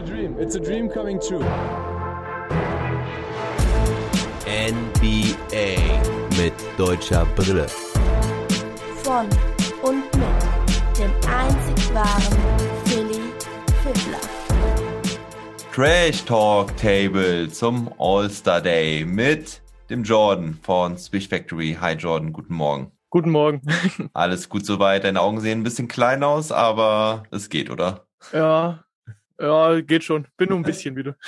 [0.00, 0.36] a dream.
[0.38, 1.44] It's a dream coming true.
[4.46, 5.76] NBA
[6.38, 7.66] mit deutscher Brille.
[9.02, 9.26] Von
[9.82, 12.38] und mit dem einzig wahren
[12.86, 13.20] Philly
[13.82, 14.20] Fiddler.
[15.74, 21.76] Trash Talk Table zum All-Star Day mit dem Jordan von Swish Factory.
[21.78, 22.90] Hi Jordan, guten Morgen.
[23.10, 23.60] Guten Morgen.
[24.14, 25.04] Alles gut soweit.
[25.04, 28.06] Deine Augen sehen ein bisschen klein aus, aber es geht, oder?
[28.32, 28.84] Ja,
[29.40, 30.26] ja, geht schon.
[30.36, 31.16] Bin nur ein bisschen wieder.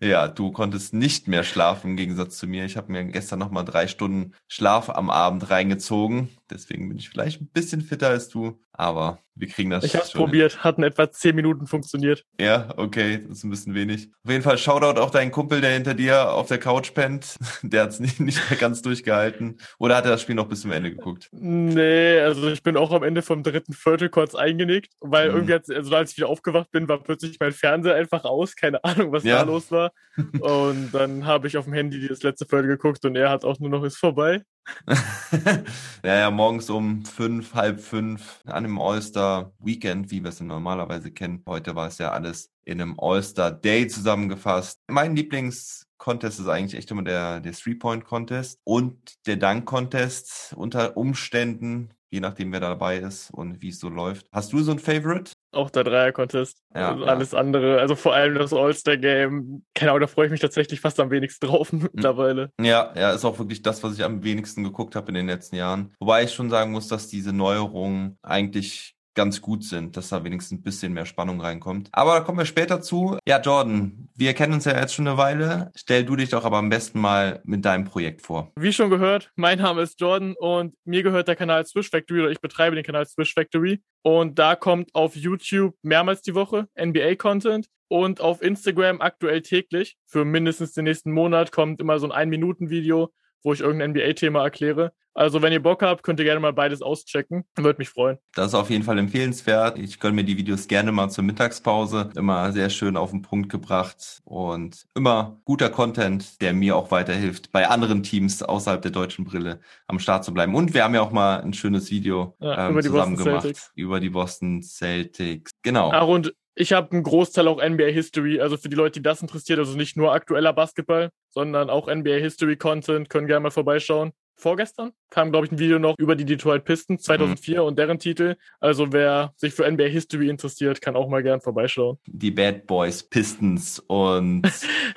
[0.00, 2.64] Ja, du konntest nicht mehr schlafen im Gegensatz zu mir.
[2.64, 6.28] Ich habe mir gestern noch mal drei Stunden Schlaf am Abend reingezogen.
[6.50, 10.06] Deswegen bin ich vielleicht ein bisschen fitter als du, aber wir kriegen das Ich habe
[10.12, 12.24] probiert, hat in etwa zehn Minuten funktioniert.
[12.40, 14.08] Ja, okay, das ist ein bisschen wenig.
[14.24, 17.36] Auf jeden Fall Shoutout auch deinen Kumpel, der hinter dir auf der Couch pennt.
[17.62, 19.58] Der hat es nicht, nicht mehr ganz durchgehalten.
[19.78, 21.28] Oder hat er das Spiel noch bis zum Ende geguckt?
[21.32, 25.34] Nee, also ich bin auch am Ende vom dritten Viertel kurz eingenickt, weil Mhm.
[25.36, 28.56] irgendwie, hat's- also als ich wieder aufgewacht bin, war plötzlich mein Fernseher einfach aus.
[28.56, 29.36] Keine Ahnung, was Ja.
[29.38, 29.92] da los war.
[30.40, 33.58] Und dann habe ich auf dem Handy das letzte Viertel geguckt und er hat auch
[33.60, 34.42] nur noch ist vorbei.
[36.02, 41.10] ja, ja, morgens um fünf, halb fünf an einem All-Star Weekend, wie wir es normalerweise
[41.10, 41.42] kennen.
[41.46, 44.80] Heute war es ja alles in einem All-Star Day zusammengefasst.
[44.88, 52.20] Mein Lieblings-Contest ist eigentlich echt immer der, der Three-Point-Contest und der Dunk-Contest unter Umständen, je
[52.20, 54.26] nachdem wer dabei ist und wie es so läuft.
[54.32, 55.32] Hast du so ein Favorite?
[55.50, 56.62] Auch der Dreier-Contest.
[56.74, 57.10] Ja, also ja.
[57.10, 59.64] alles andere, also vor allem das All-Star-Game.
[59.74, 62.52] Keine Ahnung, da freue ich mich tatsächlich fast am wenigsten drauf mittlerweile.
[62.60, 65.56] Ja, ja, ist auch wirklich das, was ich am wenigsten geguckt habe in den letzten
[65.56, 65.94] Jahren.
[66.00, 70.60] Wobei ich schon sagen muss, dass diese Neuerungen eigentlich ganz gut sind, dass da wenigstens
[70.60, 71.88] ein bisschen mehr Spannung reinkommt.
[71.90, 73.18] Aber da kommen wir später zu.
[73.26, 75.72] Ja, Jordan, wir kennen uns ja jetzt schon eine Weile.
[75.74, 78.52] Stell du dich doch aber am besten mal mit deinem Projekt vor.
[78.54, 82.30] Wie schon gehört, mein Name ist Jordan und mir gehört der Kanal Swish Factory oder
[82.30, 83.82] ich betreibe den Kanal Swish Factory.
[84.02, 89.96] Und da kommt auf YouTube mehrmals die Woche NBA-Content und auf Instagram aktuell täglich.
[90.06, 93.12] Für mindestens den nächsten Monat kommt immer so ein Ein-Minuten-Video,
[93.42, 94.92] wo ich irgendein NBA-Thema erkläre.
[95.18, 97.44] Also wenn ihr Bock habt, könnt ihr gerne mal beides auschecken.
[97.56, 98.18] Würde mich freuen.
[98.34, 99.76] Das ist auf jeden Fall empfehlenswert.
[99.76, 102.10] Ich gönne mir die Videos gerne mal zur Mittagspause.
[102.14, 107.50] Immer sehr schön auf den Punkt gebracht und immer guter Content, der mir auch weiterhilft,
[107.50, 109.58] bei anderen Teams außerhalb der deutschen Brille
[109.88, 110.54] am Start zu bleiben.
[110.54, 113.24] Und wir haben ja auch mal ein schönes Video Ja, ähm, über die zusammen Boston
[113.24, 113.72] gemacht Celtics.
[113.74, 115.50] über die Boston Celtics.
[115.64, 115.90] Genau.
[115.92, 119.20] Ach, und ich habe einen Großteil auch NBA History, also für die Leute, die das
[119.20, 124.12] interessiert, also nicht nur aktueller Basketball, sondern auch NBA History Content, können gerne mal vorbeischauen.
[124.38, 128.36] Vorgestern kam, glaube ich, ein Video noch über die Detroit Pistons 2004 und deren Titel.
[128.60, 131.98] Also wer sich für NBA History interessiert, kann auch mal gern vorbeischauen.
[132.06, 134.42] Die Bad Boys Pistons und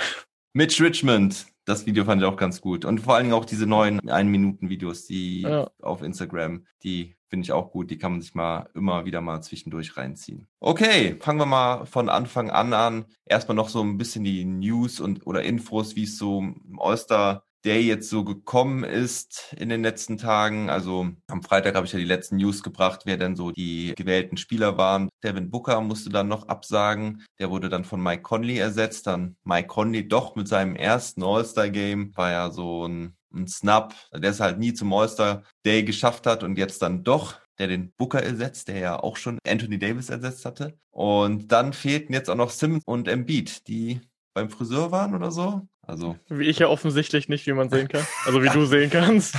[0.54, 1.48] Mitch Richmond.
[1.66, 2.86] Das Video fand ich auch ganz gut.
[2.86, 5.70] Und vor allen Dingen auch diese neuen Ein-Minuten-Videos, die Ja.
[5.82, 7.90] auf Instagram, die finde ich auch gut.
[7.92, 10.48] Die kann man sich mal immer wieder mal zwischendurch reinziehen.
[10.60, 13.06] Okay, fangen wir mal von Anfang an an.
[13.26, 17.44] Erstmal noch so ein bisschen die News und oder Infos, wie es so im All-Star
[17.66, 20.70] Day jetzt so gekommen ist in den letzten Tagen.
[20.70, 24.38] Also am Freitag habe ich ja die letzten News gebracht, wer denn so die gewählten
[24.38, 25.10] Spieler waren.
[25.24, 27.24] Devin Booker musste dann noch absagen.
[27.40, 29.08] Der wurde dann von Mike Conley ersetzt.
[29.08, 32.16] Dann Mike Conley doch mit seinem ersten All-Star-Game.
[32.16, 36.44] War ja so ein, ein Snap, der es halt nie zum All-Star Day geschafft hat
[36.44, 40.46] und jetzt dann doch der den Booker ersetzt, der ja auch schon Anthony Davis ersetzt
[40.46, 40.80] hatte.
[40.90, 44.02] Und dann fehlten jetzt auch noch Simmons und Embiid, die
[44.34, 45.68] beim Friseur waren oder so.
[45.84, 48.06] Also Wie ich ja offensichtlich nicht, wie man sehen kann.
[48.26, 49.36] Also wie du sehen kannst.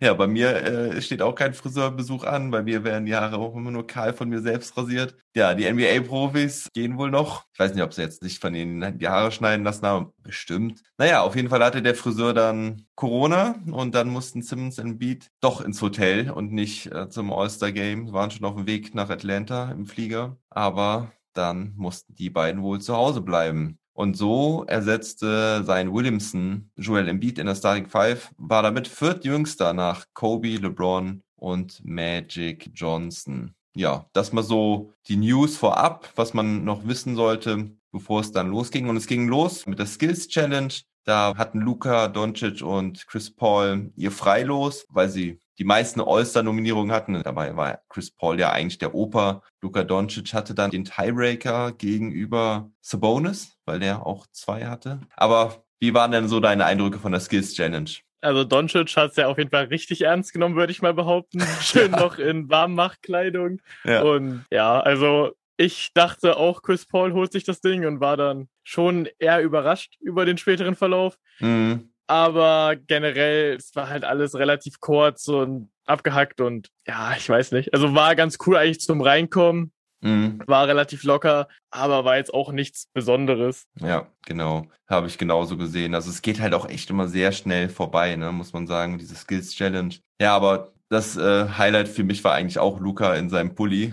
[0.00, 2.50] ja, bei mir äh, steht auch kein Friseurbesuch an.
[2.50, 5.16] Bei mir werden die Haare auch immer nur kahl von mir selbst rasiert.
[5.34, 7.44] Ja, die NBA-Profis gehen wohl noch.
[7.52, 10.12] Ich weiß nicht, ob sie jetzt nicht von ihnen die Haare schneiden lassen haben.
[10.22, 10.82] Bestimmt.
[10.98, 15.30] Naja, auf jeden Fall hatte der Friseur dann Corona und dann mussten Simmons und Beat
[15.40, 18.12] doch ins Hotel und nicht äh, zum All-Star-Game.
[18.12, 20.36] Waren schon auf dem Weg nach Atlanta im Flieger.
[20.50, 23.78] Aber dann mussten die beiden wohl zu Hause bleiben.
[23.94, 30.06] Und so ersetzte sein Williamson Joel Embiid in der Starting Five, war damit viertjüngster nach
[30.14, 33.54] Kobe, LeBron und Magic Johnson.
[33.76, 38.50] Ja, das mal so die News vorab, was man noch wissen sollte, bevor es dann
[38.50, 38.88] losging.
[38.88, 40.74] Und es ging los mit der Skills Challenge.
[41.04, 47.22] Da hatten Luca Doncic und Chris Paul ihr Freilos, weil sie die meisten All-Star-Nominierungen hatten.
[47.22, 49.42] Dabei war Chris Paul ja eigentlich der Opa.
[49.60, 55.00] Luka Doncic hatte dann den Tiebreaker gegenüber Sabonis, weil der auch zwei hatte.
[55.14, 57.90] Aber wie waren denn so deine Eindrücke von der Skills Challenge?
[58.20, 61.40] Also Doncic hat es ja auf jeden Fall richtig ernst genommen, würde ich mal behaupten.
[61.60, 62.00] Schön Ja.
[62.00, 63.60] noch in Warmmachtkleidung.
[63.84, 64.02] Ja.
[64.02, 68.48] Und ja, also ich dachte auch, Chris Paul holt sich das Ding und war dann
[68.62, 71.16] schon eher überrascht über den späteren Verlauf.
[71.40, 71.90] Mhm.
[72.06, 77.72] Aber generell, es war halt alles relativ kurz und abgehackt und ja, ich weiß nicht.
[77.72, 79.72] Also war ganz cool eigentlich zum Reinkommen.
[80.02, 80.42] Mhm.
[80.46, 83.66] War relativ locker, aber war jetzt auch nichts Besonderes.
[83.80, 84.66] Ja, genau.
[84.86, 85.94] Habe ich genauso gesehen.
[85.94, 89.14] Also es geht halt auch echt immer sehr schnell vorbei, ne, muss man sagen, diese
[89.14, 89.94] Skills Challenge.
[90.20, 93.92] Ja, aber das äh, Highlight für mich war eigentlich auch Luca in seinem Pulli.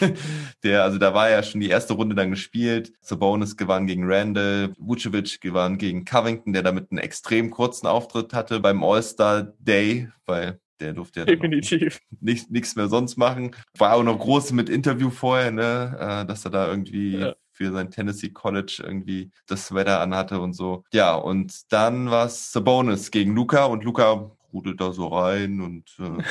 [0.62, 2.92] der, also da war ja schon die erste Runde dann gespielt.
[3.00, 8.60] Sabonis gewann gegen Randall, Vucevic gewann gegen Covington, der damit einen extrem kurzen Auftritt hatte
[8.60, 12.00] beim All-Star Day, weil der durfte ja Definitiv.
[12.20, 13.52] nichts nichts mehr sonst machen.
[13.78, 17.34] War auch noch groß mit Interview vorher, ne, äh, dass er da irgendwie Ja.
[17.50, 20.84] für sein Tennessee College irgendwie das Sweater anhatte und so.
[20.92, 25.84] Ja, und dann war es Sabonis gegen Luca und Luca rudelt da so rein und
[25.98, 26.22] äh,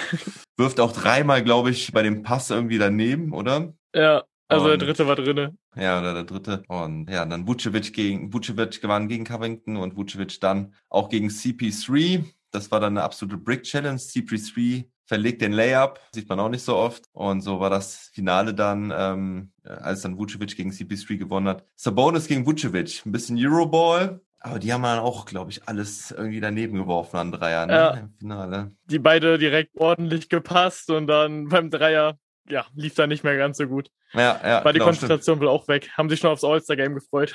[0.57, 3.73] wirft auch dreimal, glaube ich, bei dem Pass irgendwie daneben, oder?
[3.93, 5.55] Ja, also der Und- dritte war drinne.
[5.77, 6.63] Ja, oder der dritte.
[6.67, 12.23] Und ja, dann Vucevic gegen Vucevic gewann gegen Covington und Vucevic dann auch gegen CP3.
[12.51, 13.97] Das war dann eine absolute Brick Challenge.
[13.99, 17.03] CP3 verlegt den Layup, sieht man auch nicht so oft.
[17.11, 21.65] Und so war das Finale dann, ähm, als dann Vucevic gegen CP3 gewonnen hat.
[21.75, 24.21] Sabonis gegen Vucevic, ein bisschen Euroball.
[24.39, 27.73] Aber die haben dann auch, glaube ich, alles irgendwie daneben geworfen an Dreier ne?
[27.73, 27.89] Ja.
[27.91, 28.71] im Finale.
[28.85, 32.17] Die beide direkt ordentlich gepasst und dann beim Dreier,
[32.47, 33.89] ja, lief da nicht mehr ganz so gut.
[34.13, 34.63] Ja, ja.
[34.63, 35.09] War die genau, stimmt.
[35.09, 35.89] Konzentration wohl auch weg.
[35.97, 37.33] Haben sich schon aufs All-Star-Game gefreut.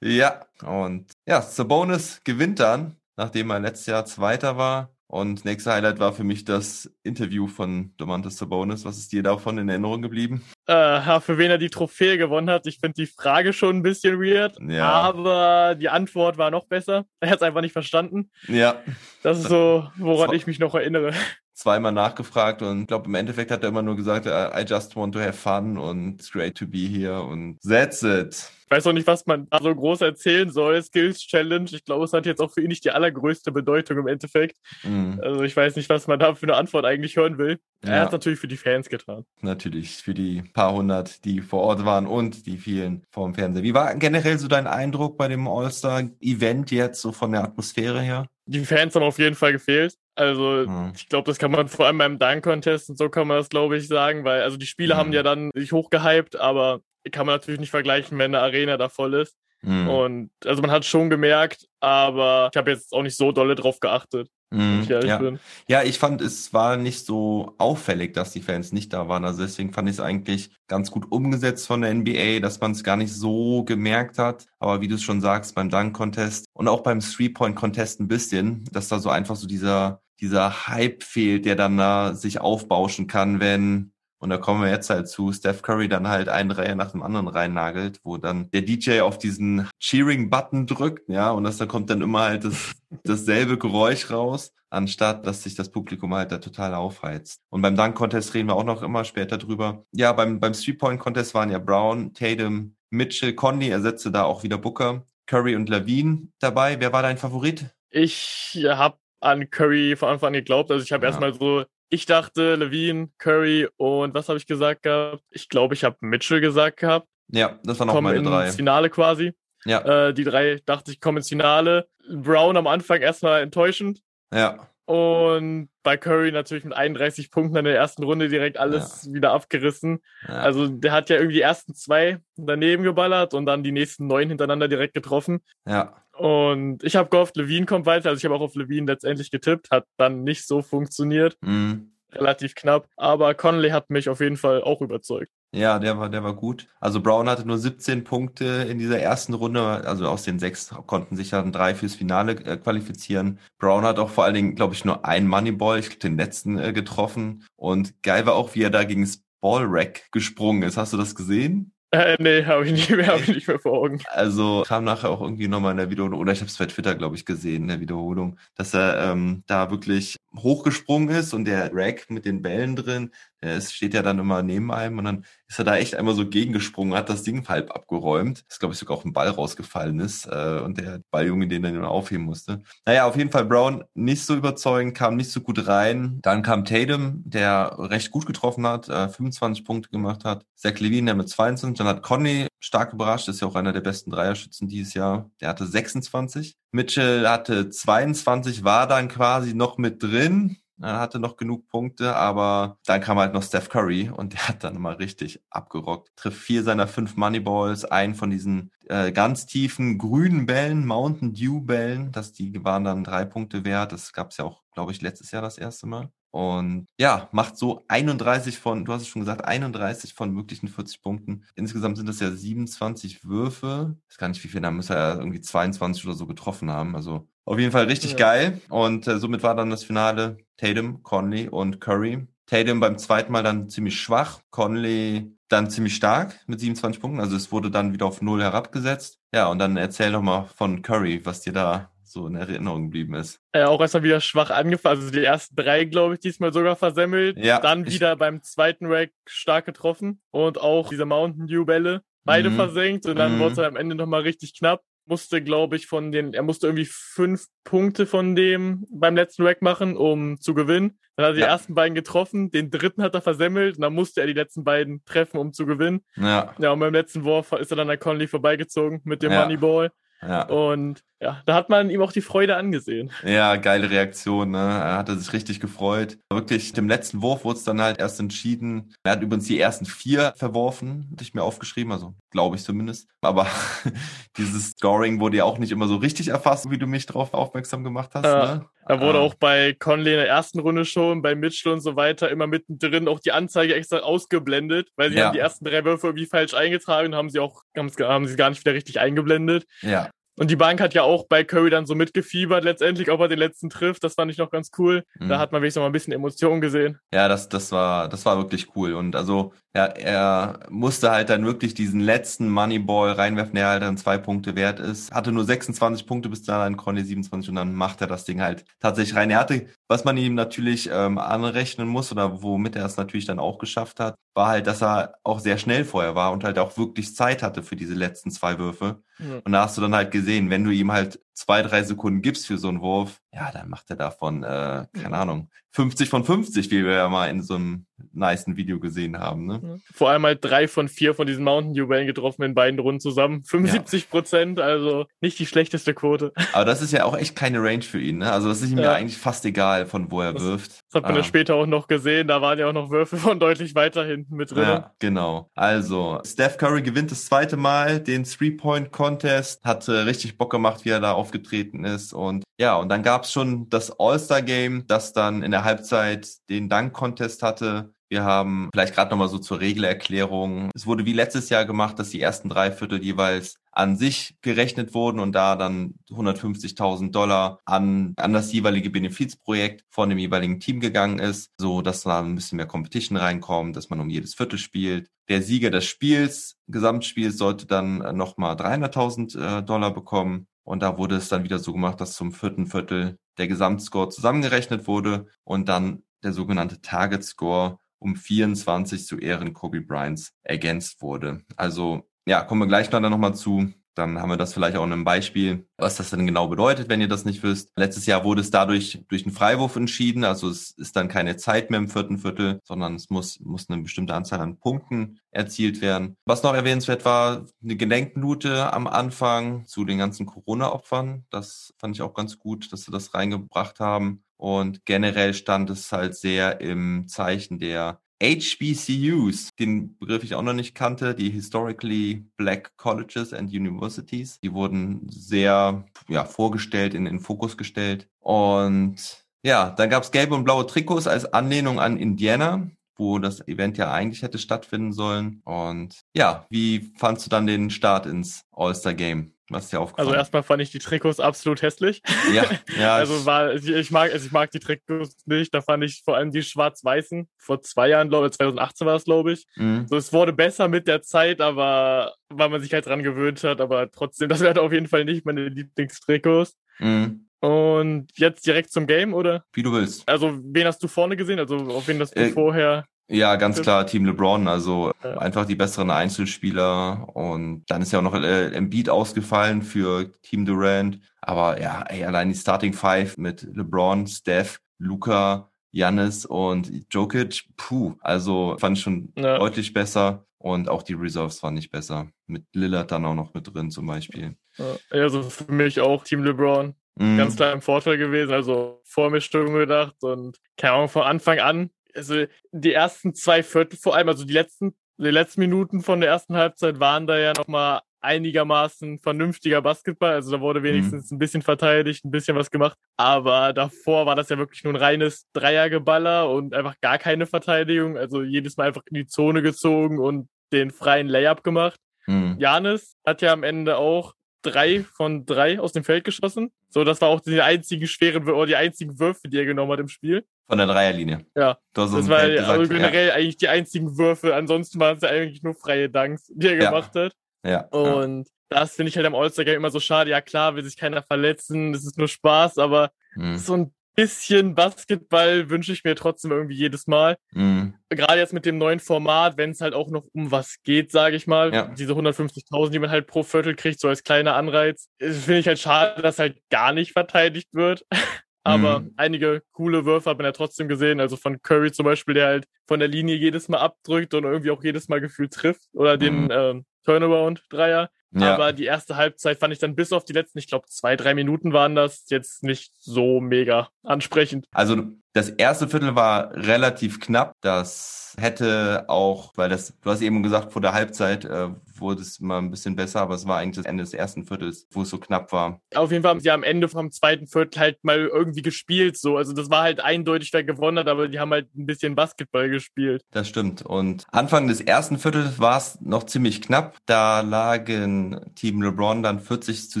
[0.00, 4.90] Ja, und ja, Sabonis gewinnt dann, nachdem er letztes Jahr Zweiter war.
[5.10, 8.84] Und nächster Highlight war für mich das Interview von Domantas Sabonis.
[8.84, 10.44] Was ist dir davon in Erinnerung geblieben?
[10.66, 14.20] Äh, für wen er die Trophäe gewonnen hat, ich finde die Frage schon ein bisschen
[14.20, 14.88] weird, Ja.
[14.88, 17.06] aber die Antwort war noch besser.
[17.18, 18.30] Er hat es einfach nicht verstanden.
[18.46, 18.82] Ja,
[19.24, 21.12] Das ist so, woran ich mich noch erinnere.
[21.60, 25.14] Zweimal nachgefragt und ich glaube, im Endeffekt hat er immer nur gesagt, I just want
[25.14, 28.50] to have fun und it's great to be here und that's it.
[28.64, 30.80] Ich weiß auch nicht, was man da so groß erzählen soll.
[30.80, 31.68] Skills Challenge.
[31.72, 34.58] Ich glaube, es hat jetzt auch für ihn nicht die allergrößte Bedeutung im Endeffekt.
[34.84, 35.20] Mhm.
[35.24, 37.58] Also ich weiß nicht, was man da für eine Antwort eigentlich hören will.
[37.82, 38.00] Er Ja.
[38.02, 39.24] hat natürlich für die Fans getan.
[39.40, 43.64] Natürlich für die paar hundert, die vor Ort waren und die vielen vorm Fernseher.
[43.64, 48.26] Wie war generell so dein Eindruck bei dem All-Star-Event jetzt, so von der Atmosphäre her?
[48.50, 49.94] Die Fans haben auf jeden Fall gefehlt.
[50.16, 50.92] Also Mhm.
[50.94, 53.76] ich glaube, das kann man vor allem beim Dunk-Contest und so kann man das, glaube
[53.76, 54.98] ich, sagen, weil also die Spiele Mhm.
[54.98, 56.80] haben ja dann sich hochgehypt, aber
[57.12, 59.36] kann man natürlich nicht vergleichen, wenn eine Arena da voll ist.
[59.62, 59.88] Mhm.
[59.88, 63.78] Und also man hat schon gemerkt, aber ich habe jetzt auch nicht so dolle drauf
[63.78, 64.80] geachtet, Mhm.
[64.82, 65.18] ich Ja.
[65.18, 65.38] bin.
[65.68, 69.24] ja, ich fand, es war nicht so auffällig, dass die Fans nicht da waren.
[69.24, 72.82] Also deswegen fand ich es eigentlich ganz gut umgesetzt von der NBA, dass man es
[72.82, 74.46] gar nicht so gemerkt hat.
[74.58, 78.88] Aber wie du es schon sagst, beim Dunk-Contest und auch beim Three-Point-Contest ein bisschen, dass
[78.88, 83.92] da so einfach so dieser, dieser Hype fehlt, der dann da sich aufbauschen kann, wenn
[84.20, 87.02] und da kommen wir jetzt halt zu, Steph Curry dann halt einen Dreier nach dem
[87.02, 91.90] anderen reinnagelt, wo dann der DJ auf diesen Cheering-Button drückt, ja, und das, da kommt
[91.90, 92.72] dann immer halt das,
[93.04, 97.40] dasselbe Geräusch raus, anstatt dass sich das Publikum halt da total aufheizt.
[97.50, 99.84] Und beim Dunk-Contest reden wir auch noch immer später drüber.
[99.92, 105.04] Ja, beim, beim Three-Point-Contest waren ja Brown, Tatum, Mitchell, Conley ersetzte da auch wieder Booker,
[105.26, 106.78] Curry und Levine dabei.
[106.80, 107.66] Wer war dein Favorit?
[107.90, 110.70] Ich habe an Curry von Anfang an geglaubt.
[110.70, 111.10] Also ich habe Ja.
[111.10, 115.22] erstmal so, ich dachte Levine, Curry und was habe ich gesagt gehabt?
[115.30, 117.06] Ich glaube, ich habe Mitchell gesagt gehabt.
[117.28, 118.50] Ja, das waren auch meine ins drei.
[118.52, 119.32] Finale quasi.
[119.64, 121.88] Ja, Äh, die drei dachte ich kommen ins Finale.
[122.12, 124.00] Brown am Anfang erstmal enttäuschend.
[124.32, 129.32] ja, Und bei Curry natürlich mit 31 Punkten in der ersten Runde direkt alles wieder
[129.32, 130.00] abgerissen.
[130.26, 130.34] ja.
[130.34, 134.28] Also der hat ja irgendwie die ersten zwei daneben geballert und dann die nächsten neun
[134.28, 135.40] hintereinander direkt getroffen.
[135.66, 135.94] ja.
[136.20, 138.10] Und ich habe gehofft, Levine kommt weiter.
[138.10, 139.70] Also ich habe auch auf Levine letztendlich getippt.
[139.70, 141.38] Hat dann nicht so funktioniert.
[141.40, 141.92] Mhm.
[142.12, 142.88] Relativ knapp.
[142.96, 145.30] Aber Conley hat mich auf jeden Fall auch überzeugt.
[145.52, 146.68] Ja, der war, der war gut.
[146.78, 149.60] Also Brown hatte nur 17 Punkte in dieser ersten Runde.
[149.60, 153.40] Also aus den sechs konnten sich dann drei fürs Finale äh, qualifizieren.
[153.58, 156.58] Brown hat auch vor allen Dingen, glaube ich, nur einen Moneyball, ich glaube den letzten
[156.58, 157.44] äh, getroffen.
[157.56, 159.08] Und geil war auch, wie er da gegen
[159.40, 160.76] Ballrack gesprungen ist.
[160.76, 161.72] Hast du das gesehen?
[161.92, 164.00] Äh, nee, habe ich, nicht mehr- hab ich nicht mehr vor Augen.
[164.12, 166.94] Also kam nachher auch irgendwie nochmal in der Wiederholung, oder ich habe es bei Twitter,
[166.94, 171.70] glaube ich, gesehen, in der Wiederholung, dass er ähm, da wirklich hochgesprungen ist und der
[171.74, 173.10] Rack mit den Bällen drin,
[173.42, 176.14] der ist, steht ja dann immer neben einem und dann ist er da echt einmal
[176.14, 179.98] so gegengesprungen, hat das Ding halb abgeräumt, dass, glaube ich, sogar auch ein Ball rausgefallen
[180.00, 182.62] ist äh, und der Balljunge den dann aufheben musste.
[182.86, 186.20] Naja, auf jeden Fall Brown nicht so überzeugend, kam nicht so gut rein.
[186.22, 190.44] Dann kam Tatum, der recht gut getroffen hat, äh, 25 Punkte gemacht hat.
[190.54, 191.78] Zach Levine, der mit 22.
[191.78, 195.30] Dann hat Conley stark überrascht, ist ja auch einer der besten Dreierschützen dieses Jahr.
[195.40, 196.54] Der hatte 26.
[196.72, 200.58] Mitchell hatte 22, war dann quasi noch mit drin.
[200.82, 204.64] Er hatte noch genug Punkte, aber dann kam halt noch Steph Curry und der hat
[204.64, 206.10] dann mal richtig abgerockt.
[206.16, 211.60] Trifft vier seiner fünf Moneyballs, einen von diesen äh, ganz tiefen grünen Bällen, Mountain Dew
[211.60, 213.92] Bällen, das die waren dann drei Punkte wert.
[213.92, 216.10] Das gab's ja auch, glaube ich, letztes Jahr das erste Mal.
[216.30, 221.02] Und ja, macht so 31 von, du hast es schon gesagt, 31 von möglichen 40
[221.02, 221.44] Punkten.
[221.56, 223.96] Insgesamt sind das ja 27 Würfe.
[224.08, 226.70] Ich weiß gar nicht, wie viel, da muss er ja irgendwie 22 oder so getroffen
[226.70, 226.94] haben.
[226.96, 228.16] Also auf jeden Fall richtig Ja.
[228.18, 228.60] geil.
[228.68, 232.26] Und äh, somit war dann das Finale Tatum, Conley und Curry.
[232.46, 237.20] Tatum beim zweiten Mal dann ziemlich schwach, Conley dann ziemlich stark mit 27 Punkten.
[237.20, 239.18] Also es wurde dann wieder auf Null herabgesetzt.
[239.34, 243.14] Ja, und dann erzähl doch mal von Curry, was dir da so in Erinnerung geblieben
[243.14, 243.40] ist.
[243.52, 245.00] Äh, auch erstmal wieder schwach angefangen.
[245.00, 247.36] Also die ersten drei, glaube ich, diesmal sogar versemmelt.
[247.38, 250.20] Ja, Dann ich- wieder beim zweiten Rack stark getroffen.
[250.30, 252.02] Und auch diese Mountain Dew Bälle.
[252.24, 252.56] Beide Mhm.
[252.56, 253.06] versenkt.
[253.06, 253.40] Und dann Mhm.
[253.40, 254.82] wurde es am Ende nochmal richtig knapp.
[255.06, 259.62] Musste, glaube ich, von den, er musste irgendwie fünf Punkte von dem beim letzten Rack
[259.62, 260.98] machen, um zu gewinnen.
[261.16, 261.46] Dann hat er die Ja.
[261.48, 265.04] ersten beiden getroffen, den dritten hat er versemmelt und dann musste er die letzten beiden
[265.04, 266.04] treffen, um zu gewinnen.
[266.16, 269.42] Ja, Ja, und beim letzten Wurf ist er dann an Conley vorbeigezogen mit dem Ja.
[269.42, 269.90] Moneyball.
[270.22, 270.42] Ja.
[270.48, 273.10] Und ja, da hat man ihm auch die Freude angesehen.
[273.24, 274.58] Ja, geile Reaktion, ne?
[274.58, 276.18] Er hatte sich richtig gefreut.
[276.32, 278.94] Wirklich, dem letzten Wurf wurde es dann halt erst entschieden.
[279.02, 283.08] Er hat übrigens die ersten vier verworfen, hatte ich mir aufgeschrieben, also glaube ich zumindest.
[283.20, 283.46] Aber
[284.36, 287.84] dieses Scoring wurde ja auch nicht immer so richtig erfasst, wie du mich darauf aufmerksam
[287.84, 288.24] gemacht hast.
[288.24, 288.66] Ja, ne?
[288.86, 289.22] Da wurde Ah.
[289.22, 293.06] auch bei Conley in der ersten Runde schon, bei Mitchell und so weiter, immer mittendrin
[293.08, 295.26] auch die Anzeige extra ausgeblendet, weil sie Ja.
[295.26, 298.50] haben die ersten drei Würfe irgendwie falsch eingetragen und haben sie auch, haben sie- gar
[298.50, 299.66] nicht wieder richtig eingeblendet.
[299.82, 300.10] Ja,
[300.40, 303.38] Und die Bank hat ja auch bei Curry dann so mitgefiebert letztendlich, ob er den
[303.38, 304.02] letzten trifft.
[304.02, 305.04] Das fand ich noch ganz cool.
[305.18, 305.28] Mhm.
[305.28, 306.98] Da hat man wenigstens noch mal ein bisschen Emotion gesehen.
[307.12, 308.94] Ja, das, das war, das war wirklich cool.
[308.94, 313.98] Und also, ja, er musste halt dann wirklich diesen letzten Moneyball reinwerfen, der halt dann
[313.98, 315.12] zwei Punkte wert ist.
[315.12, 318.64] Hatte nur 26 Punkte bis dahin, Conley 27 und dann macht er das Ding halt
[318.78, 319.30] tatsächlich rein.
[319.30, 323.40] Er hatte, was man ihm natürlich ähm, anrechnen muss oder womit er es natürlich dann
[323.40, 326.78] auch geschafft hat, war halt, dass er auch sehr schnell vorher war und halt auch
[326.78, 329.02] wirklich Zeit hatte für diese letzten zwei Würfe.
[329.18, 329.40] Ja.
[329.44, 332.46] Und da hast du dann halt gesehen, wenn du ihm halt zwei, drei Sekunden gibst
[332.46, 336.70] für so einen Wurf, ja, dann macht er davon, äh, keine Ahnung, 50 von 50,
[336.72, 339.46] wie wir ja mal in so einem nicen Video gesehen haben.
[339.46, 339.80] Ne?
[339.94, 343.44] Vor allem halt drei von vier von diesen Mountain Dew getroffen in beiden Runden zusammen.
[343.44, 346.32] 75 Prozent, also nicht die schlechteste Quote.
[346.52, 348.18] Aber das ist ja auch echt keine Range für ihn.
[348.18, 348.32] Ne?
[348.32, 348.92] Also das ist ihm ja, Ja.
[348.94, 350.70] eigentlich fast egal, von wo er Das- wirft.
[350.88, 351.18] Das hat man Ah.
[351.18, 352.26] ja später auch noch gesehen.
[352.26, 354.62] Da waren ja auch noch Würfe von deutlich weiter hinten mit drin.
[354.64, 355.50] Ja, genau.
[355.54, 360.90] Also, Steph Curry gewinnt das zweite Mal den Three-Point-Contest, hat äh, richtig Bock gemacht, wie
[360.90, 362.12] er da aufgetreten ist.
[362.12, 367.42] Und ja, und dann gab's schon das All-Star-Game, das dann in der Halbzeit den Dunk-Contest
[367.42, 367.94] hatte.
[368.10, 370.70] Wir haben vielleicht gerade nochmal so zur Regelerklärung.
[370.74, 374.94] Es wurde wie letztes Jahr gemacht, dass die ersten drei Viertel jeweils an sich gerechnet
[374.94, 380.80] wurden und da dann 150.000 Dollar an, an das jeweilige Benefizprojekt von dem jeweiligen Team
[380.80, 384.58] gegangen ist, so dass da ein bisschen mehr Competition reinkommt, dass man um jedes Viertel
[384.58, 385.08] spielt.
[385.28, 390.48] Der Sieger des Spiels, Gesamtspiels, sollte dann nochmal 300.000 äh, Dollar bekommen.
[390.64, 394.86] Und da wurde es dann wieder so gemacht, dass zum vierten Viertel der Gesamtscore zusammengerechnet
[394.86, 401.42] wurde und dann der sogenannte Target Score um 24 zu Ehren Kobe Bryants ergänzt wurde.
[401.56, 403.72] Also ja, kommen wir gleich noch nochmal zu.
[404.00, 407.02] Dann haben wir das vielleicht auch in einem Beispiel, was das denn genau bedeutet, wenn
[407.02, 407.70] ihr das nicht wisst.
[407.76, 410.24] Letztes Jahr wurde es dadurch durch einen Freiwurf entschieden.
[410.24, 413.82] Also es ist dann keine Zeit mehr im vierten Viertel, sondern es muss, muss eine
[413.82, 416.16] bestimmte Anzahl an Punkten erzielt werden.
[416.24, 421.26] Was noch erwähnenswert war, eine Gedenkminute am Anfang zu den ganzen Corona-Opfern.
[421.30, 424.24] Das fand ich auch ganz gut, dass sie das reingebracht haben.
[424.38, 430.52] Und generell stand es halt sehr im Zeichen der HBCUs, den Begriff ich auch noch
[430.52, 434.38] nicht kannte, die Historically Black Colleges and Universities.
[434.40, 438.08] Die wurden sehr ja, vorgestellt, in den Fokus gestellt.
[438.18, 443.78] Und ja, dann gab's gelbe und blaue Trikots als Anlehnung an Indiana, wo das Event
[443.78, 445.40] ja eigentlich hätte stattfinden sollen.
[445.44, 449.32] Und ja, wie fandst du dann den Start ins All-Star-Game?
[449.52, 450.06] Was ist dir aufgefallen?
[450.06, 452.02] Also erstmal fand ich die Trikots absolut hässlich.
[452.32, 452.44] ja,
[452.78, 455.52] ja, Also ich- war, ich, ich mag, also ich mag die Trikots nicht.
[455.52, 457.28] Da fand ich vor allem die schwarz-weißen.
[457.38, 459.46] Vor zwei Jahren, glaube ich, 2018 war es, glaube ich.
[459.56, 459.86] Mhm.
[459.88, 463.60] So, es wurde besser mit der Zeit, aber weil man sich halt dran gewöhnt hat,
[463.60, 466.54] aber trotzdem, das wäre auf jeden Fall nicht meine Lieblingstrikots.
[466.78, 467.26] Mhm.
[467.40, 469.44] Und jetzt direkt zum Game, oder?
[469.52, 470.06] Wie du willst.
[470.08, 471.38] Also, wen hast du vorne gesehen?
[471.38, 472.84] Also, auf wen hast du Äh, vorher?
[473.12, 475.18] Ja, ganz klar Team LeBron, also Ja.
[475.18, 480.44] einfach die besseren Einzelspieler und dann ist ja auch noch äh, Embiid ausgefallen für Team
[480.44, 487.46] Durant, aber ja, ey, allein die Starting Five mit LeBron, Steph, Luca, Giannis und Jokic,
[487.56, 489.38] puh, also fand ich schon Ja.
[489.38, 493.52] deutlich besser und auch die Reserves waren nicht besser, mit Lillard dann auch noch mit
[493.52, 494.36] drin zum Beispiel.
[494.56, 496.74] Ja, Also für mich auch Team LeBron.
[496.96, 497.18] Mhm.
[497.18, 498.32] Ganz klar im Vorteil gewesen.
[498.32, 501.70] Also Vormischung gedacht und keine Ahnung, von Anfang an.
[501.94, 506.10] Also die ersten zwei Viertel vor allem, also die letzten, die letzten Minuten von der
[506.10, 510.12] ersten Halbzeit waren da ja nochmal einigermaßen vernünftiger Basketball.
[510.12, 511.16] Also da wurde wenigstens mhm.
[511.16, 512.78] ein bisschen verteidigt, ein bisschen was gemacht.
[512.96, 517.96] Aber davor war das ja wirklich nur ein reines Dreiergeballer und einfach gar keine Verteidigung.
[517.96, 521.78] Also jedes Mal einfach in die Zone gezogen und den freien Layup gemacht.
[522.06, 522.36] Mhm.
[522.38, 526.52] Janis hat ja am Ende auch drei von drei aus dem Feld geschossen.
[526.68, 529.80] So, das war auch die einzigen schweren oder die einzigen Würfe, die er genommen hat
[529.80, 530.24] im Spiel.
[530.48, 531.26] Von der Dreierlinie.
[531.36, 531.58] Ja.
[531.74, 533.14] Das war gesagt, also generell ja.
[533.14, 534.34] eigentlich die einzigen Würfe.
[534.34, 536.70] Ansonsten waren es ja eigentlich nur freie Dunks, die er ja.
[536.70, 537.14] gemacht hat.
[537.44, 537.66] Ja.
[537.68, 540.10] Und das finde ich halt am All-Star-Game immer so schade.
[540.10, 541.72] Ja, klar, will sich keiner verletzen.
[541.72, 543.38] Das ist nur Spaß, aber hm.
[543.38, 547.16] so ein bisschen Basketball wünsche ich mir trotzdem irgendwie jedes Mal.
[547.32, 547.74] Mhm.
[547.90, 551.16] Gerade jetzt mit dem neuen Format, wenn es halt auch noch um was geht, sage
[551.16, 551.52] ich mal.
[551.52, 551.74] Ja.
[551.76, 554.88] Diese 150.000, die man halt pro Viertel kriegt, so als kleiner Anreiz.
[554.98, 557.84] Finde ich halt schade, dass halt gar nicht verteidigt wird.
[558.42, 558.94] Aber mhm.
[558.96, 560.98] einige coole Würfe hat man ja trotzdem gesehen.
[560.98, 564.50] Also von Curry zum Beispiel, der halt von der Linie jedes Mal abdrückt und irgendwie
[564.50, 565.68] auch jedes Mal gefühlt trifft.
[565.74, 566.30] Oder den mhm.
[566.30, 567.90] ähm, Turnaround-Dreier.
[568.12, 568.34] Ja.
[568.34, 571.14] Aber die erste Halbzeit fand ich dann bis auf die letzten, ich glaube, zwei, drei
[571.14, 574.46] Minuten waren das jetzt nicht so mega ansprechend.
[574.52, 577.34] Also das erste Viertel war relativ knapp.
[577.40, 582.20] Das hätte auch, weil das, du hast eben gesagt, vor der Halbzeit äh, wurde es
[582.20, 584.90] mal ein bisschen besser, aber es war eigentlich das Ende des ersten Viertels, wo es
[584.90, 585.60] so knapp war.
[585.74, 589.16] Auf jeden Fall haben sie am Ende vom zweiten Viertel halt mal irgendwie gespielt, so.
[589.16, 592.48] Also das war halt eindeutig, wer gewonnen hat, aber die haben halt ein bisschen Basketball
[592.48, 593.02] gespielt.
[593.10, 593.62] Das stimmt.
[593.62, 596.76] Und Anfang des ersten Viertels war es noch ziemlich knapp.
[596.86, 599.80] Da lagen Team LeBron dann 40 zu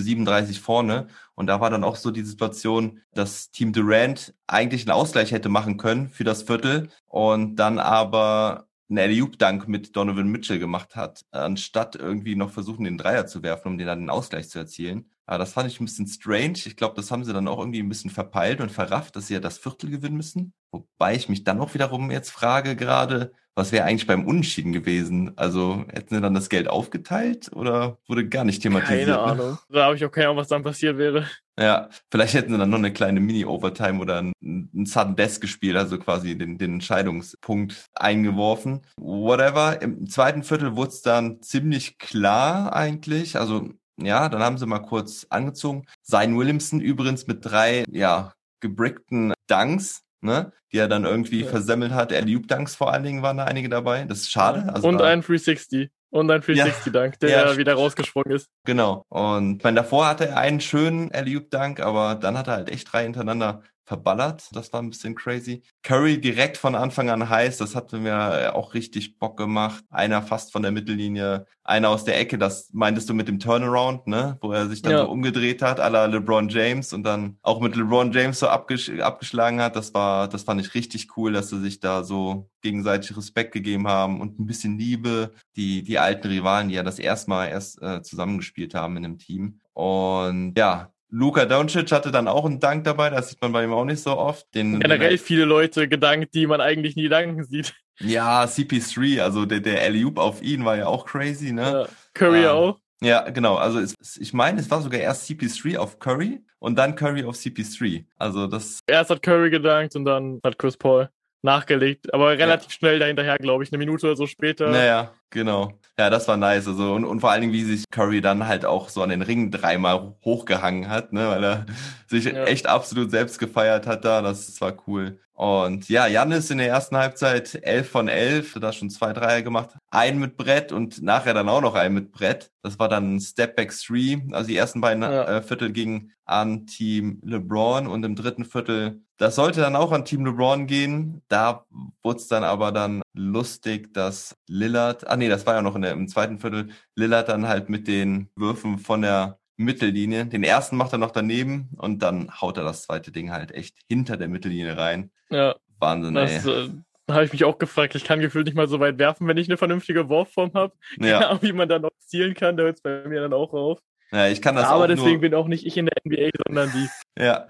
[0.00, 1.08] 37 vorne
[1.40, 5.48] und da war dann auch so die Situation, dass Team Durant eigentlich einen Ausgleich hätte
[5.48, 11.24] machen können für das Viertel und dann aber einen Alley-Oop-Dunk mit Donovan Mitchell gemacht hat,
[11.30, 15.08] anstatt irgendwie noch versuchen, den Dreier zu werfen, um den dann den Ausgleich zu erzielen.
[15.24, 16.58] Aber das fand ich ein bisschen strange.
[16.66, 19.34] Ich glaube, das haben sie dann auch irgendwie ein bisschen verpeilt und verrafft, dass sie
[19.34, 20.52] ja das Viertel gewinnen müssen.
[20.72, 25.32] Wobei ich mich dann auch wiederum jetzt frage gerade, was wäre eigentlich beim Unentschieden gewesen?
[25.36, 29.06] Also hätten sie dann das Geld aufgeteilt oder wurde gar nicht thematisiert?
[29.06, 29.58] Keine Ahnung.
[29.68, 31.26] Da habe ich auch keine Ahnung, was dann passiert wäre.
[31.58, 35.76] Ja, vielleicht hätten sie dann noch eine kleine Mini-Overtime oder ein, ein Sudden Death gespielt,
[35.76, 38.80] also quasi den, den Entscheidungspunkt eingeworfen.
[38.96, 39.82] Whatever.
[39.82, 43.38] Im zweiten Viertel wurde es dann ziemlich klar eigentlich.
[43.38, 43.68] Also
[44.00, 45.84] ja, dann haben sie mal kurz angezogen.
[46.02, 50.52] Sein Williamson übrigens mit drei, ja, gebrickten Dunks ne?
[50.72, 51.48] Die er dann irgendwie ja.
[51.48, 52.12] versemmelt hat.
[52.12, 54.04] Er Dunks vor allen Dingen waren da einige dabei.
[54.04, 54.72] Das ist schade.
[54.72, 55.90] Also und ein 360.
[56.12, 58.48] Und ein 360-Dunk, ja, der ja, wieder rausgesprungen ist.
[58.64, 59.04] Genau.
[59.10, 62.92] Und ich meine, davor hatte er einen schönen Alley-Oop-Dunk, aber dann hat er halt echt
[62.92, 64.50] drei hintereinander verballert.
[64.52, 65.62] Das war ein bisschen crazy.
[65.82, 67.58] Curry direkt von Anfang an heiß.
[67.58, 69.82] Das hat mir auch richtig Bock gemacht.
[69.90, 72.38] Einer fast von der Mittellinie, einer aus der Ecke.
[72.38, 74.38] Das meintest du mit dem Turnaround, ne?
[74.42, 74.98] Wo er sich dann ja.
[75.00, 78.90] so umgedreht hat, à la LeBron James und dann auch mit LeBron James so abgesch
[79.00, 79.74] abgeschlagen hat.
[79.74, 83.88] Das war, das fand ich richtig cool, dass sie sich da so gegenseitig Respekt gegeben
[83.88, 85.32] haben und ein bisschen Liebe.
[85.56, 89.18] Die, die alten Rivalen, die ja das erste Mal erst äh, zusammengespielt haben in einem
[89.18, 89.58] Team.
[89.72, 93.72] Und ja, Luka Doncic hatte dann auch einen Dank dabei, das sieht man bei ihm
[93.72, 94.54] auch nicht so oft.
[94.54, 97.74] Den, Generell viele Leute gedankt, die man eigentlich nie danken sieht.
[97.98, 101.62] Ja, CP3, also der, der alley auf ihn war ja auch crazy, ne?
[101.62, 102.78] Ja, Curry ähm, auch.
[103.02, 103.56] Ja, genau.
[103.56, 107.36] Also es, ich meine, es war sogar erst CP3 auf Curry und dann Curry auf
[107.36, 108.04] CP3.
[108.16, 108.80] Also das.
[108.86, 111.08] Erst hat Curry gedankt und dann hat Chris Paul
[111.42, 112.76] nachgelegt, aber relativ ja.
[112.76, 114.70] schnell dahinterher, glaube ich, eine Minute oder so später.
[114.70, 115.72] Naja, genau.
[116.00, 116.66] Ja, das war nice.
[116.66, 119.20] Also und, und vor allen Dingen, wie sich Curry dann halt auch so an den
[119.20, 121.66] Ring dreimal hochgehangen hat, ne, weil er
[122.06, 122.44] sich ja.
[122.44, 124.22] echt absolut selbst gefeiert hat da.
[124.22, 125.18] Das, das war cool.
[125.40, 129.70] Und ja, Janis in der ersten Halbzeit 11 von 11, da schon zwei Dreier gemacht.
[129.90, 132.50] Ein mit Brett und nachher dann auch noch ein mit Brett.
[132.60, 134.20] Das war dann ein Step Back 3.
[134.32, 135.38] Also die ersten beiden ja.
[135.38, 140.04] äh, Viertel gingen an Team LeBron und im dritten Viertel, das sollte dann auch an
[140.04, 141.22] Team LeBron gehen.
[141.28, 141.64] Da
[142.02, 145.80] wurde es dann aber dann lustig, dass Lillard, ah nee, das war ja noch in
[145.80, 150.26] der, im zweiten Viertel, Lillard dann halt mit den Würfen von der Mittellinie.
[150.26, 153.76] Den ersten macht er noch daneben und dann haut er das zweite Ding halt echt
[153.88, 155.10] hinter der Mittellinie rein.
[155.28, 155.56] Ja.
[155.78, 156.52] Wahnsinn, das, ey.
[156.52, 156.70] Äh,
[157.10, 157.94] habe ich mich auch gefragt.
[157.94, 160.74] Ich kann gefühlt nicht mal so weit werfen, wenn ich eine vernünftige Wurfform habe.
[160.98, 161.28] Ja.
[161.28, 163.80] Ahnung, wie man dann noch zielen kann, da hört es bei mir dann auch auf.
[164.12, 166.30] Ja, ich kann das Aber auch deswegen nur, bin auch nicht ich in der NBA,
[166.46, 166.88] sondern die.
[167.18, 167.48] Ja,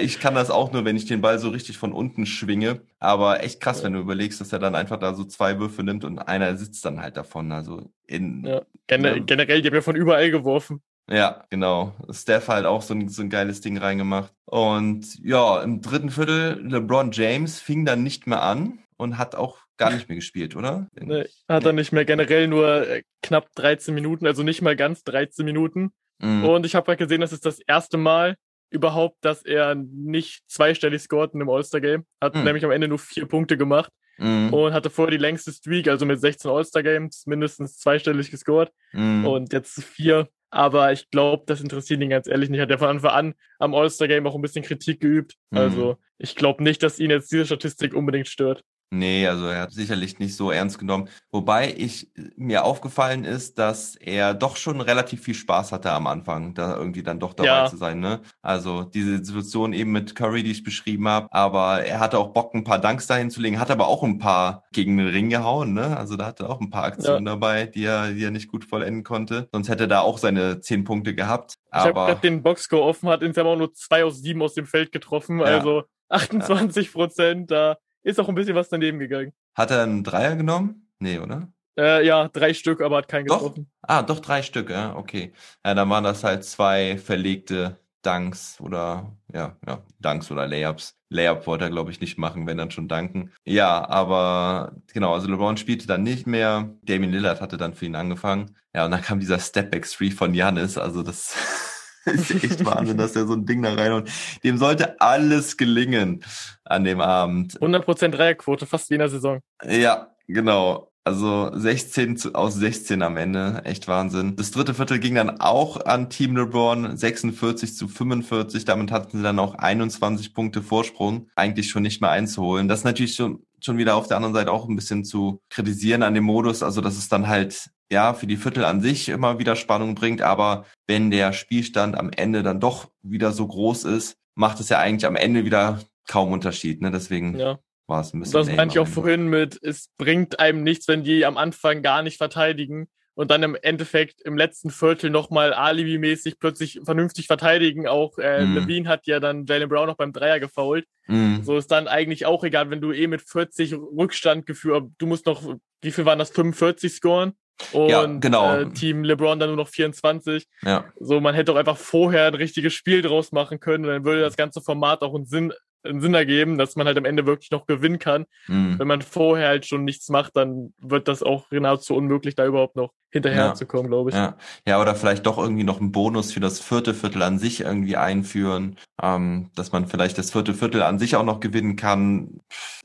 [0.00, 2.80] ich kann das auch nur, wenn ich den Ball so richtig von unten schwinge.
[2.98, 3.84] Aber echt krass, ja.
[3.84, 6.84] wenn du überlegst, dass er dann einfach da so zwei Würfe nimmt und einer sitzt
[6.84, 7.52] dann halt davon.
[7.52, 8.44] Also in.
[8.44, 8.62] Ja.
[8.88, 9.20] Gener ne?
[9.22, 10.82] Generell, die haben ja von überall geworfen.
[11.08, 11.94] Ja, genau.
[12.10, 14.32] Steph halt auch so ein, so ein geiles Ding reingemacht.
[14.44, 19.58] Und ja, im dritten Viertel, LeBron James fing dann nicht mehr an und hat auch
[19.76, 20.88] gar nicht mehr gespielt, oder?
[21.00, 22.04] Nee, hat er nicht mehr.
[22.04, 25.92] Generell nur äh, knapp 13 Minuten, also nicht mal ganz 13 Minuten.
[26.20, 26.44] Mhm.
[26.44, 28.36] Und ich habe halt gesehen, das ist das erste Mal
[28.70, 32.06] überhaupt, dass er nicht zweistellig scored in einem All-Star-Game.
[32.20, 32.44] Hat mhm.
[32.44, 33.92] nämlich am Ende nur vier Punkte gemacht.
[34.18, 34.52] Mhm.
[34.52, 39.26] und hatte vorher die längste Streak, also mit 16 All-Star-Games mindestens zweistellig gescored Mhm.
[39.26, 40.28] und jetzt vier.
[40.50, 42.60] Aber ich glaube, das interessiert ihn ganz ehrlich nicht.
[42.60, 45.34] Hat er von Anfang an am All-Star-Game auch ein bisschen Kritik geübt.
[45.50, 45.58] Mhm.
[45.58, 48.62] Also ich glaube nicht, dass ihn jetzt diese Statistik unbedingt stört.
[48.94, 51.08] Nee, also er hat sicherlich nicht so ernst genommen.
[51.30, 56.52] Wobei ich mir aufgefallen ist, dass er doch schon relativ viel Spaß hatte am Anfang,
[56.52, 57.66] da irgendwie dann doch dabei Ja.
[57.66, 58.00] zu sein.
[58.00, 58.20] Ne?
[58.42, 62.54] Also diese Situation eben mit Curry, die ich beschrieben habe, aber er hatte auch Bock,
[62.54, 65.72] ein paar Dunks dahin zu legen, hat aber auch ein paar gegen den Ring gehauen.
[65.72, 65.96] Ne?
[65.96, 68.66] Also da hatte er auch ein paar Aktionen dabei, die er, die er nicht gut
[68.66, 69.48] vollenden konnte.
[69.52, 71.54] Sonst hätte er da auch seine zehn Punkte gehabt.
[71.72, 74.66] Ich habe gerade den Boxscore offen, hat insgesamt auch nur zwei aus sieben aus dem
[74.66, 75.38] Feld getroffen.
[75.38, 75.46] Ja.
[75.46, 79.32] Also 28 Prozent, da ist auch ein bisschen was daneben gegangen.
[79.54, 80.88] hat er einen Dreier genommen?
[80.98, 81.48] Nee, oder?
[81.78, 83.38] Äh, ja, drei Stück, aber hat keinen Doch.
[83.38, 83.70] getroffen.
[83.82, 85.32] Ah, doch drei Stück, ja, okay.
[85.64, 90.96] Ja, dann waren das halt zwei verlegte Dunks oder ja, ja, Dunks oder Layups.
[91.08, 93.32] Layup wollte er, glaube ich, nicht machen, wenn dann schon danken.
[93.44, 96.70] Ja, aber genau, also LeBron spielte dann nicht mehr.
[96.82, 98.56] Damian Lillard hatte dann für ihn angefangen.
[98.74, 100.76] Ja, und dann kam dieser Stepback Three von Giannis.
[100.78, 101.34] Also das
[102.12, 104.10] ist echt Wahnsinn, dass der so ein Ding da rein und
[104.44, 106.24] dem sollte alles gelingen
[106.64, 107.58] an dem Abend.
[107.60, 109.40] 100% Dreierquote, fast wie in der Saison.
[109.64, 110.92] Ja, genau.
[111.04, 113.62] Also 16 zu, aus 16 am Ende.
[113.64, 114.36] Echt Wahnsinn.
[114.36, 116.96] Das dritte Viertel ging dann auch an Team LeBron.
[116.96, 118.64] 46 zu 45.
[118.64, 121.28] Damit hatten sie dann auch 21 Punkte Vorsprung.
[121.34, 122.68] Eigentlich schon nicht mehr einzuholen.
[122.68, 126.04] Das ist natürlich schon, schon wieder auf der anderen Seite auch ein bisschen zu kritisieren
[126.04, 126.62] an dem Modus.
[126.62, 130.22] Also, dass es dann halt, ja, für die Viertel an sich immer wieder Spannung bringt.
[130.22, 134.78] Aber wenn der Spielstand am Ende dann doch wieder so groß ist, macht es ja
[134.78, 136.80] eigentlich am Ende wieder kaum Unterschied.
[136.80, 136.90] Ne?
[136.90, 137.58] Deswegen Ja.
[137.86, 141.04] war es ein bisschen Das meinte ich auch vorhin mit, es bringt einem nichts, wenn
[141.04, 146.38] die am Anfang gar nicht verteidigen und dann im Endeffekt im letzten Viertel nochmal Alibi-mäßig
[146.38, 147.86] plötzlich vernünftig verteidigen.
[147.86, 148.54] Auch äh, Mhm.
[148.54, 150.86] Levine hat ja dann Jalen Brown noch beim Dreier gefoult.
[151.08, 151.42] Mhm.
[151.44, 155.26] So ist dann eigentlich auch egal, wenn du eh mit 40 Rückstand geführt, du musst
[155.26, 155.42] noch,
[155.82, 157.34] wie viel waren das, 45 scoren?
[157.72, 158.56] Und Ja, genau.
[158.56, 160.46] äh, Team LeBron dann nur noch 24.
[160.62, 160.84] Ja.
[160.98, 164.20] So, man hätte auch einfach vorher ein richtiges Spiel draus machen können und dann würde
[164.22, 165.52] das ganze Format auch einen Sinn,
[165.84, 168.26] einen Sinn ergeben, dass man halt am Ende wirklich noch gewinnen kann.
[168.46, 168.78] Mhm.
[168.78, 172.76] Wenn man vorher halt schon nichts macht, dann wird das auch nahezu unmöglich, da überhaupt
[172.76, 173.54] noch hinterher Ja.
[173.54, 174.16] zu kommen, glaube ich.
[174.16, 174.36] Ja.
[174.66, 177.96] ja, oder vielleicht doch irgendwie noch einen Bonus für das vierte Viertel an sich irgendwie
[177.96, 182.40] einführen, ähm, dass man vielleicht das vierte Viertel an sich auch noch gewinnen kann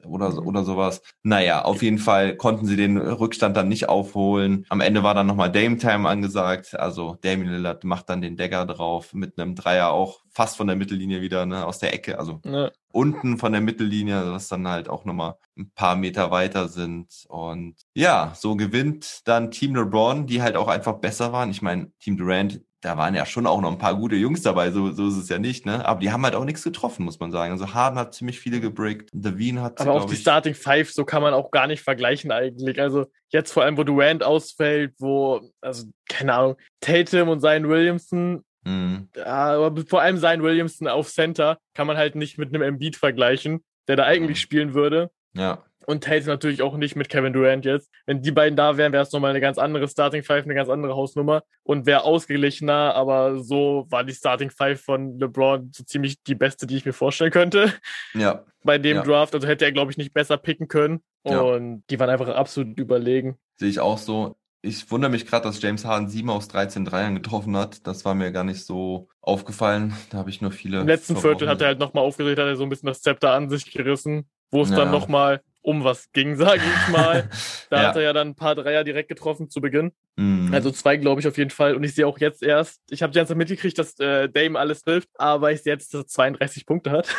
[0.06, 1.02] oder, so- oder sowas.
[1.24, 4.66] Naja, auf jeden Fall konnten sie den Rückstand dann nicht aufholen.
[4.68, 8.66] Am Ende war dann nochmal Dame Time angesagt, also Damian Lillard macht dann den Dagger
[8.66, 12.39] drauf mit einem Dreier auch fast von der Mittellinie wieder, ne, aus der Ecke, also
[12.45, 12.69] Ja.
[12.91, 17.08] unten von der Mittellinie, was dann halt auch nochmal ein paar Meter weiter sind.
[17.28, 21.50] Und ja, so gewinnt dann Team LeBron, die halt auch einfach besser waren.
[21.50, 24.69] Ich meine, Team Durant, da waren ja schon auch noch ein paar gute Jungs dabei,
[24.69, 25.84] so, so ist es ja nicht, ne?
[25.84, 27.52] Aber die haben halt auch nichts getroffen, muss man sagen.
[27.52, 31.04] Also Harden hat ziemlich viele gebrickt, Devine hat, Aber auch die ich, Starting Five, so
[31.04, 32.80] kann man auch gar nicht vergleichen eigentlich.
[32.80, 38.43] Also jetzt vor allem, wo Durant ausfällt, wo, also keine Ahnung, Tatum und Zion Williamson,
[38.67, 39.10] Mhm.
[39.15, 42.95] ja, aber vor allem Zion Williamson auf Center kann man halt nicht mit einem Embiid
[42.95, 44.41] vergleichen, der da eigentlich Mhm.
[44.41, 45.10] spielen würde.
[45.34, 47.89] Ja, Und Tatum natürlich auch nicht mit Kevin Durant jetzt.
[48.06, 50.67] Wenn die beiden da wären, wäre es nochmal eine ganz andere Starting Five, eine ganz
[50.67, 56.21] andere Hausnummer und wäre ausgeglichener, aber so war die Starting Five von LeBron so ziemlich
[56.23, 57.71] die beste, die ich mir vorstellen könnte
[58.13, 59.03] ja, bei dem Ja.
[59.03, 59.34] Draft.
[59.34, 60.99] Also hätte er, glaube ich, nicht besser picken können.
[61.25, 61.39] Ja.
[61.39, 63.38] Und die waren einfach absolut überlegen.
[63.56, 64.36] sehe ich auch so.
[64.62, 67.86] Ich wundere mich gerade, dass James Harden 7 aus 13 Dreiern getroffen hat.
[67.86, 69.96] Das war mir gar nicht so aufgefallen.
[70.10, 70.82] Da habe ich nur viele.
[70.82, 73.34] Im letzten Viertel hat er halt nochmal aufgedreht, hat er so ein bisschen das Zepter
[73.34, 74.91] an sich gerissen, wo es dann Ja.
[74.91, 77.30] nochmal um was ging, sage ich mal.
[77.70, 77.88] Da Ja.
[77.89, 79.91] hat er ja dann ein paar Dreier direkt getroffen zu Beginn.
[80.15, 80.54] Mhm.
[80.54, 81.76] Also zwei, glaube ich, auf jeden Fall.
[81.76, 84.58] Und ich sehe auch jetzt erst, ich habe die ganze Zeit mitgekriegt, dass äh, Dame
[84.58, 87.13] alles trifft, aber ich sehe jetzt, dass er 32 Punkte hat.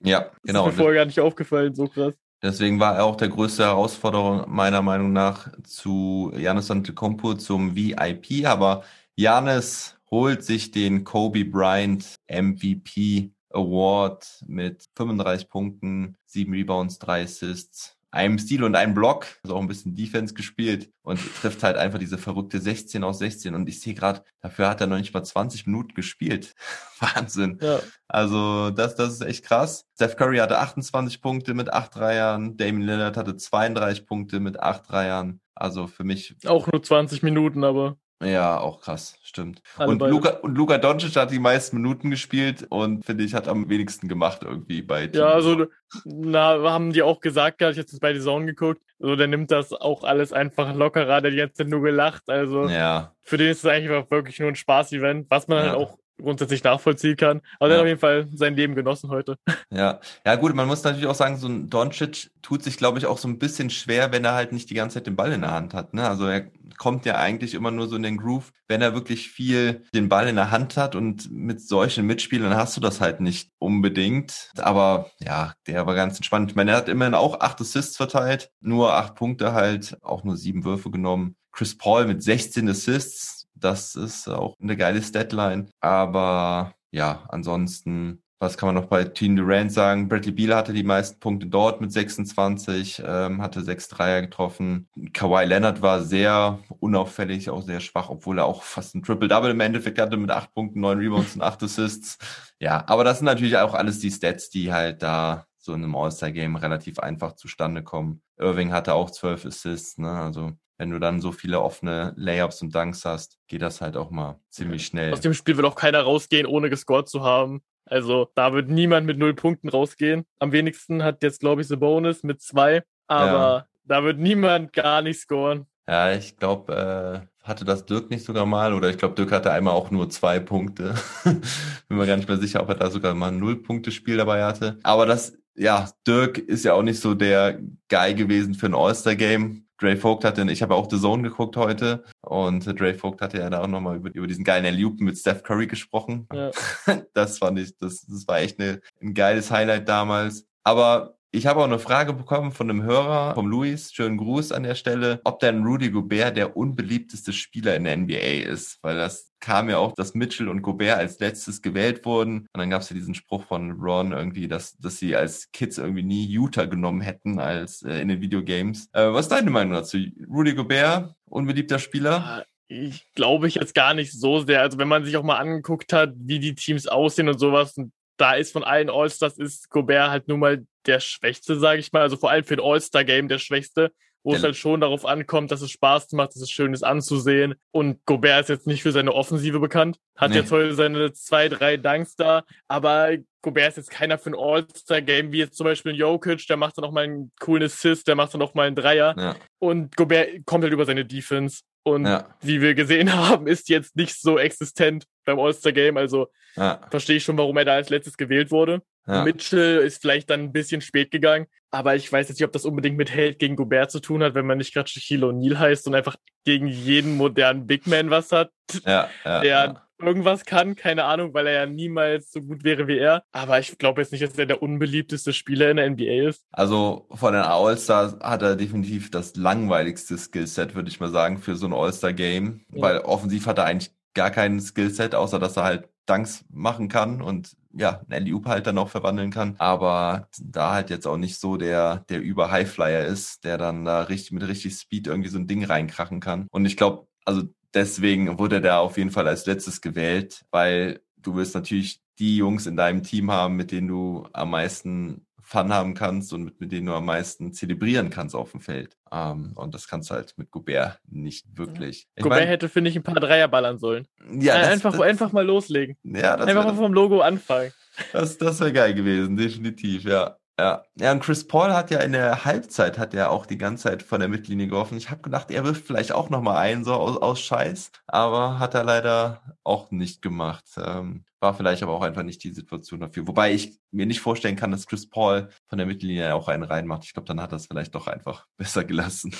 [0.00, 0.64] ja, genau.
[0.64, 2.14] Das ist mir vorher gar nicht aufgefallen, so krass.
[2.42, 8.46] Deswegen war er auch der größte Herausforderer meiner Meinung nach zu Janis Antetokounmpo zum VIP.
[8.46, 8.84] Aber
[9.16, 17.97] Janis holt sich den Kobe Bryant MVP Award mit 35 Punkten, 7 Rebounds, 3 Assists,
[18.10, 21.98] einem Steal und einem Block, also auch ein bisschen Defense gespielt und trifft halt einfach
[21.98, 23.54] diese verrückte 16 aus 16.
[23.54, 26.54] Und ich sehe gerade, dafür hat er noch nicht mal 20 Minuten gespielt.
[27.00, 27.58] Wahnsinn.
[27.60, 27.80] Ja.
[28.06, 29.86] Also das, das ist echt krass.
[29.94, 32.56] Steph Curry hatte 28 Punkte mit 8 Dreiern.
[32.56, 35.40] Damien Lillard hatte 32 Punkte mit 8 Dreiern.
[35.54, 39.62] Also für mich, Auch nur 20 Minuten, aber ja, auch krass, stimmt.
[39.76, 40.10] Alle und beide.
[40.10, 44.08] Luka, und Luka Doncic hat die meisten Minuten gespielt und finde ich, hat am wenigsten
[44.08, 45.20] gemacht irgendwie bei Team.
[45.20, 45.66] ja, also
[46.04, 49.50] na, haben die auch gesagt, gehabt, ich jetzt bei die Zone geguckt, so der nimmt
[49.50, 52.28] das auch alles einfach lockerer, der hat jetzt nur gelacht.
[52.28, 55.64] Also Ja, für den ist es eigentlich auch wirklich nur ein Spaß-Event, was man Ja.
[55.70, 57.40] halt auch grundsätzlich nachvollziehen kann.
[57.60, 59.36] Aber er hat auf jeden Fall sein Leben genossen heute.
[59.70, 63.06] Ja, ja gut, man muss natürlich auch sagen, so ein Doncic tut sich, glaube ich,
[63.06, 65.42] auch so ein bisschen schwer, wenn er halt nicht die ganze Zeit den Ball in
[65.42, 65.92] der Hand hat.
[65.94, 66.08] Ne?
[66.08, 66.46] Also er
[66.78, 70.28] kommt ja eigentlich immer nur so in den Groove, wenn er wirklich viel den Ball
[70.28, 74.50] in der Hand hat und mit solchen Mitspielern hast du das halt nicht unbedingt.
[74.56, 76.50] Aber ja, der war ganz entspannt.
[76.50, 80.36] Ich meine, er hat immerhin auch acht Assists verteilt, nur acht Punkte halt, auch nur
[80.36, 81.36] sieben Würfe genommen.
[81.52, 85.66] Chris Paul mit 16 Assists, das ist auch eine geile Statline.
[85.80, 90.08] Aber ja, ansonsten was kann man noch bei Team Durant sagen?
[90.08, 94.88] Bradley Beal hatte die meisten Punkte dort mit 26, ähm, hatte sechs Dreier getroffen.
[95.12, 99.60] Kawhi Leonard war sehr unauffällig, auch sehr schwach, obwohl er auch fast ein Triple-Double im
[99.60, 102.18] Endeffekt hatte mit acht Punkten, neun Rebounds und acht Assists.
[102.60, 105.96] Ja, aber das sind natürlich auch alles die Stats, die halt da so in einem
[105.96, 108.22] All-Star-Game relativ einfach zustande kommen.
[108.38, 110.10] Irving hatte auch zwölf Assists, ne?
[110.10, 114.10] Also wenn du dann so viele offene Layups und Dunks hast, geht das halt auch
[114.10, 115.12] mal ziemlich schnell.
[115.12, 117.62] Aus dem Spiel wird auch keiner rausgehen, ohne gescored zu haben.
[117.84, 120.24] Also da wird niemand mit null Punkten rausgehen.
[120.38, 122.84] Am wenigsten hat jetzt, glaube ich, The Bonus mit zwei.
[123.08, 123.66] Aber ja.
[123.84, 125.66] da wird niemand gar nicht scoren.
[125.88, 128.74] Ja, ich glaube, äh, hatte das Dirk nicht sogar mal?
[128.74, 130.94] Oder ich glaube, Dirk hatte einmal auch nur zwei Punkte.
[131.24, 134.78] Bin mir gar nicht mehr sicher, ob er da sogar mal ein Null-Punkte-Spiel dabei hatte.
[134.82, 139.64] Aber das, ja, Dirk ist ja auch nicht so der Guy gewesen für ein All-Star-Game.
[139.80, 143.48] Dre Vogt hatte, ich habe auch The Zone geguckt heute und Dre Vogt hatte ja
[143.48, 146.28] da auch nochmal über, über diesen geilen Alley mit Steph Curry gesprochen.
[146.32, 146.50] Ja.
[147.14, 150.46] Das fand ich, das, das war echt eine, ein geiles Highlight damals.
[150.64, 154.64] Aber ich habe auch eine Frage bekommen von einem Hörer, vom Luis, schönen Gruß an
[154.64, 159.32] der Stelle, ob denn Rudy Gobert der unbeliebteste Spieler in der NBA ist, weil das
[159.38, 162.48] kam ja auch, dass Mitchell und Gobert als letztes gewählt wurden.
[162.52, 165.78] Und dann gab es ja diesen Spruch von Ron irgendwie, dass, dass sie als Kids
[165.78, 168.88] irgendwie nie Utah genommen hätten als äh, in den Videogames.
[168.92, 169.98] Äh, was ist deine Meinung dazu?
[170.28, 172.16] Rudy Gobert, unbeliebter Spieler?
[172.16, 174.60] Ah, ich glaube ich jetzt gar nicht so sehr.
[174.60, 177.76] Also wenn man sich auch mal angeguckt hat, wie die Teams aussehen und sowas,
[178.16, 182.02] da ist von allen All-Stars ist Gobert halt nun mal der Schwächste, sage ich mal.
[182.02, 184.38] Also vor allem für ein All-Star-Game der Schwächste, wo ja.
[184.38, 187.54] es halt schon darauf ankommt, dass es Spaß macht, dass es schön ist anzusehen.
[187.70, 189.98] Und Gobert ist jetzt nicht für seine Offensive bekannt.
[190.16, 190.38] Hat nee.
[190.38, 195.32] jetzt heute seine zwei, drei Dunks da, aber Gobert ist jetzt keiner für ein All-Star-Game,
[195.32, 198.16] wie jetzt zum Beispiel ein Jokic, der macht dann auch mal einen coolen Assist, der
[198.16, 199.14] macht dann auch mal einen Dreier.
[199.16, 199.36] Ja.
[199.58, 201.62] Und Gobert kommt halt über seine Defense.
[201.84, 202.36] Und ja.
[202.40, 205.96] wie wir gesehen haben, ist jetzt nicht so existent beim All-Star-Game.
[205.96, 206.80] Also ja.
[206.90, 208.82] verstehe ich schon, warum er da als letztes gewählt wurde.
[209.08, 209.24] Ja.
[209.24, 212.64] Mitchell ist vielleicht dann ein bisschen spät gegangen, aber ich weiß jetzt nicht, ob das
[212.64, 215.86] unbedingt mit Held gegen Gobert zu tun hat, wenn man nicht gerade Shaquille O'Neal heißt
[215.86, 218.50] und einfach gegen jeden modernen Big Man was hat,
[218.84, 222.98] ja, ja, der irgendwas kann, keine Ahnung, weil er ja niemals so gut wäre wie
[222.98, 223.24] er.
[223.32, 226.46] Aber ich glaube jetzt nicht, dass er der unbeliebteste Spieler in der NBA ist.
[226.52, 231.56] Also von den All-Stars hat er definitiv das langweiligste Skillset, würde ich mal sagen, für
[231.56, 232.60] so ein All-Star-Game.
[232.68, 237.20] Weil offensiv hat er eigentlich gar kein Skillset, außer dass er halt Dunks machen kann
[237.20, 239.54] und ja, einen Alley-Oop halt dann auch verwandeln kann.
[239.58, 244.02] Aber da halt jetzt auch nicht so der, der über Highflyer ist, der dann da
[244.02, 246.46] richtig, mit richtig Speed irgendwie so ein Ding reinkrachen kann.
[246.50, 247.42] Und ich glaube, also
[247.74, 252.66] deswegen wurde der auf jeden Fall als letztes gewählt, weil du wirst natürlich die Jungs
[252.66, 256.72] in deinem Team haben, mit denen du am meisten Fun haben kannst und mit, mit
[256.72, 258.98] denen du am meisten zelebrieren kannst auf dem Feld.
[259.10, 262.06] Um, ähm, und das kannst du halt mit Gobert nicht wirklich.
[262.14, 264.06] Ich Gobert mein, hätte, finde ich, ein paar Dreier ballern sollen.
[264.38, 265.96] Ja, das, einfach, das, einfach mal loslegen.
[266.02, 267.72] Ja, das einfach mal vom Logo anfangen.
[268.12, 270.36] Das, das wäre geil gewesen, definitiv, ja.
[270.58, 270.84] Ja.
[270.96, 274.02] ja, und Chris Paul hat ja in der Halbzeit, hat ja auch die ganze Zeit
[274.02, 274.98] von der Mittellinie geworfen.
[274.98, 278.74] Ich habe gedacht, er wirft vielleicht auch nochmal ein, so aus, aus Scheiß, aber hat
[278.74, 280.64] er leider auch nicht gemacht.
[280.76, 283.26] Ähm, war vielleicht aber auch einfach nicht die Situation dafür.
[283.26, 287.04] Wobei ich mir nicht vorstellen kann, dass Chris Paul von der Mittellinie auch einen reinmacht.
[287.04, 289.32] Ich glaube, dann hat er es vielleicht doch einfach besser gelassen.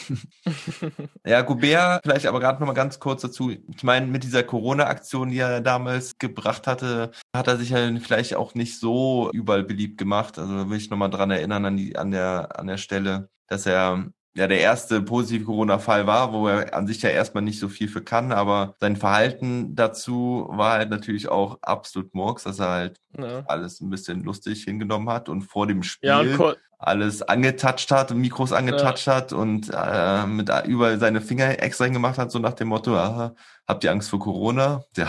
[1.27, 3.51] ja, Goubert, vielleicht aber gerade nochmal ganz kurz dazu.
[3.51, 8.35] Ich meine, mit dieser Corona-Aktion, die er damals gebracht hatte, hat er sich ja vielleicht
[8.37, 10.39] auch nicht so überall beliebt gemacht.
[10.39, 14.11] Also will ich nochmal dran erinnern an die, an der, an der Stelle, dass er
[14.39, 17.89] ja der erste positive Corona-Fall war, wo er an sich ja erstmal nicht so viel
[17.89, 23.01] für kann, aber sein Verhalten dazu war halt natürlich auch absolut Murks, dass er halt
[23.19, 23.43] ja.
[23.47, 28.53] alles ein bisschen lustig hingenommen hat und vor dem Spiel ja, alles angetatscht hat, Mikros
[28.53, 29.17] angetatscht ja.
[29.17, 33.35] hat und äh, mit überall seine Finger extra hingemacht hat, so nach dem Motto, aha,
[33.67, 34.85] habt ihr Angst vor Corona?
[34.97, 35.09] Ja.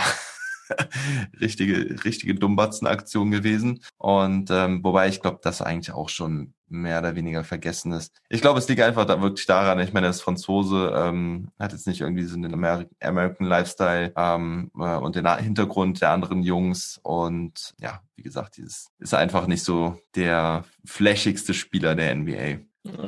[1.40, 3.82] richtige, richtige Dummbatzen-Aktion gewesen.
[3.98, 8.16] Und ähm, wobei ich glaube, das eigentlich auch schon mehr oder weniger vergessen ist.
[8.30, 11.88] Ich glaube, es liegt einfach da wirklich daran, ich meine, das Franzose ähm, hat jetzt
[11.88, 17.00] nicht irgendwie so den Amer American Lifestyle ähm, äh, und den Hintergrund der anderen Jungs.
[17.04, 22.60] Und ja, wie gesagt, dieses ist einfach nicht so der flashigste Spieler der NBA.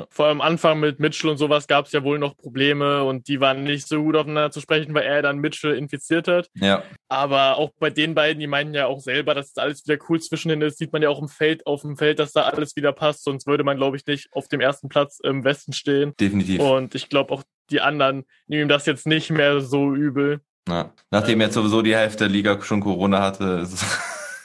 [0.09, 3.27] Vor allem am Anfang mit Mitchell und sowas gab es ja wohl noch Probleme und
[3.27, 6.49] die waren nicht so gut aufeinander zu sprechen, weil er dann Mitchell infiziert hat.
[6.55, 10.03] Ja, Aber auch bei den beiden, die meinen ja auch selber, dass das alles wieder
[10.09, 12.43] cool zwischen denen ist, sieht man ja auch im Feld, auf dem Feld, dass da
[12.43, 13.23] alles wieder passt.
[13.23, 16.13] Sonst würde man, glaube ich, nicht auf dem ersten Platz im Westen stehen.
[16.19, 16.61] definitiv.
[16.61, 20.41] Und ich glaube auch die anderen nehmen das jetzt nicht mehr so übel.
[20.67, 20.93] Ja.
[21.09, 23.83] Nachdem jetzt sowieso die Hälfte der Liga schon Corona hatte, ist,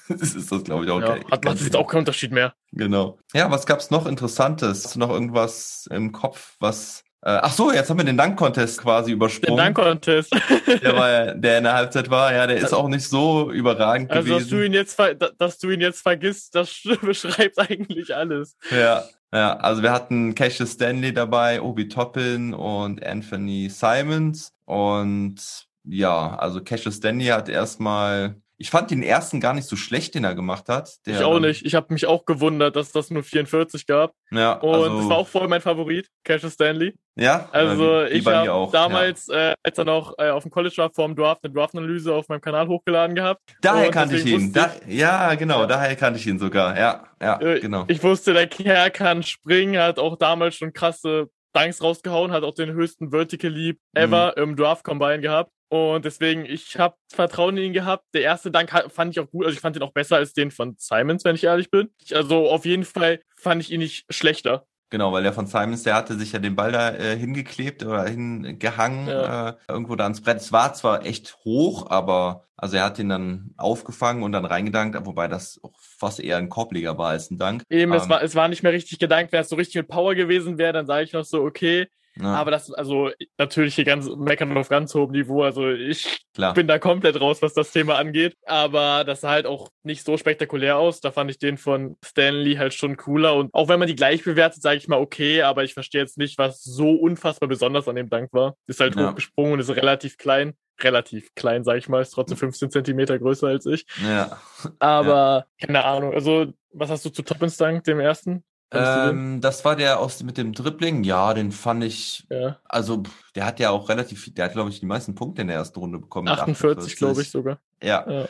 [0.35, 1.25] ist das, glaube ich, auch Ja, okay.
[1.31, 2.55] hat macht jetzt auch keinen Unterschied mehr.
[2.73, 3.19] Genau.
[3.35, 4.85] Ja, was gab's noch Interessantes?
[4.85, 7.03] Hast du noch irgendwas im Kopf, was.
[7.23, 9.57] Äh, ach so, jetzt haben wir den Dank-Contest quasi übersprungen.
[9.57, 10.33] Dank-Contest.
[10.83, 14.11] der, war, ja- der in der Halbzeit war, ja, der ist auch nicht so überragend
[14.13, 14.67] Also, dass du gewesen.
[14.67, 18.57] ihn jetzt, ver da- dass du ihn jetzt vergisst, das beschreibt eigentlich alles.
[18.71, 24.53] Ja, ja, also wir hatten Cassius Stanley dabei, Obi Toppin und Anthony Simons.
[24.65, 28.37] Und ja, also Cassius Stanley hat erstmal.
[28.59, 30.91] Ich fand den ersten gar nicht so schlecht, den er gemacht hat.
[31.07, 31.67] Der ich auch nicht.
[31.67, 34.13] Ich habe mich auch gewundert, dass das nur 44 gab.
[34.31, 36.95] Ja, Und also, das war auch voll mein Favorit, Cassius Stanley.
[37.17, 40.91] ja, Also äh, ich habe damals, äh, als er noch äh, auf dem College war,
[40.91, 43.41] vor dem Draft, eine Draft-Analyse auf meinem Kanal hochgeladen gehabt.
[43.61, 44.53] Daher kannte ich ihn.
[44.53, 45.67] Da, ja, genau, Ja.
[45.67, 46.79] daher kannte ich ihn sogar.
[46.79, 47.85] Ja, ja, Äh, genau.
[47.89, 52.55] Ich wusste, der Kerl kann springen, hat auch damals schon krasse Dunks rausgehauen, hat auch
[52.55, 54.43] den höchsten Vertical Leap ever Mhm.
[54.43, 55.51] im Draft Combine gehabt.
[55.69, 58.05] Und deswegen, ich habe Vertrauen in ihn gehabt.
[58.15, 59.47] Der erste Dank fand ich auch gut.
[59.47, 61.91] Also ich fand den auch besser als den von Simons, wenn ich ehrlich bin.
[62.13, 64.67] Also auf jeden Fall fand ich ihn nicht schlechter.
[64.91, 68.05] Genau, weil der von Simons, der hatte sich ja den Ball da äh, hingeklebt oder
[68.05, 69.49] hingehangen, Ja.
[69.51, 70.37] äh, irgendwo da ans Brett.
[70.37, 74.97] Es war zwar echt hoch, aber also er hat ihn dann aufgefangen und dann reingedankt,
[75.05, 77.65] wobei das auch fast eher ein Korbleger war als ein Dank.
[77.69, 79.33] Eben, es, Ähm, war, es war nicht mehr richtig gedankt.
[79.33, 81.89] Wenn es so richtig mit Power gewesen wäre, dann sage ich noch so, okay.
[82.21, 85.43] Ja, Aber das, also natürlich hier ganz meckern auf ganz hohem Niveau.
[85.43, 86.55] Also ich klar.
[86.55, 88.35] bin da komplett raus, was das Thema angeht.
[88.47, 91.01] Aber das sah halt auch nicht so spektakulär aus.
[91.01, 93.35] Da fand ich den von Stanley halt schon cooler.
[93.35, 96.19] Und auch wenn man die gleich bewertet, sage ich mal okay, aber ich verstehe jetzt
[96.19, 98.57] nicht, was so unfassbar besonders an dem Dank war.
[98.67, 99.11] Ist halt Ja.
[99.11, 100.55] hochgesprungen und ist relativ klein.
[100.81, 103.87] Relativ klein, sage ich mal, ist trotzdem 15 Zentimeter größer als ich.
[104.05, 104.39] Ja.
[104.79, 106.13] Aber keine Ahnung.
[106.13, 108.45] Also, was hast du zu Toppins Dank, dem ersten?
[108.73, 111.05] Ähm, das war der aus mit dem Dribbling.
[111.05, 113.03] Ja, den fand ich, Ja, also
[113.35, 115.57] der hat ja auch relativ, viel- der hat glaube ich die meisten Punkte in der
[115.57, 116.29] ersten Runde bekommen.
[116.29, 117.61] mit 48, glaube ich sogar.
[117.83, 118.05] Ja.
[118.11, 118.29] Ja.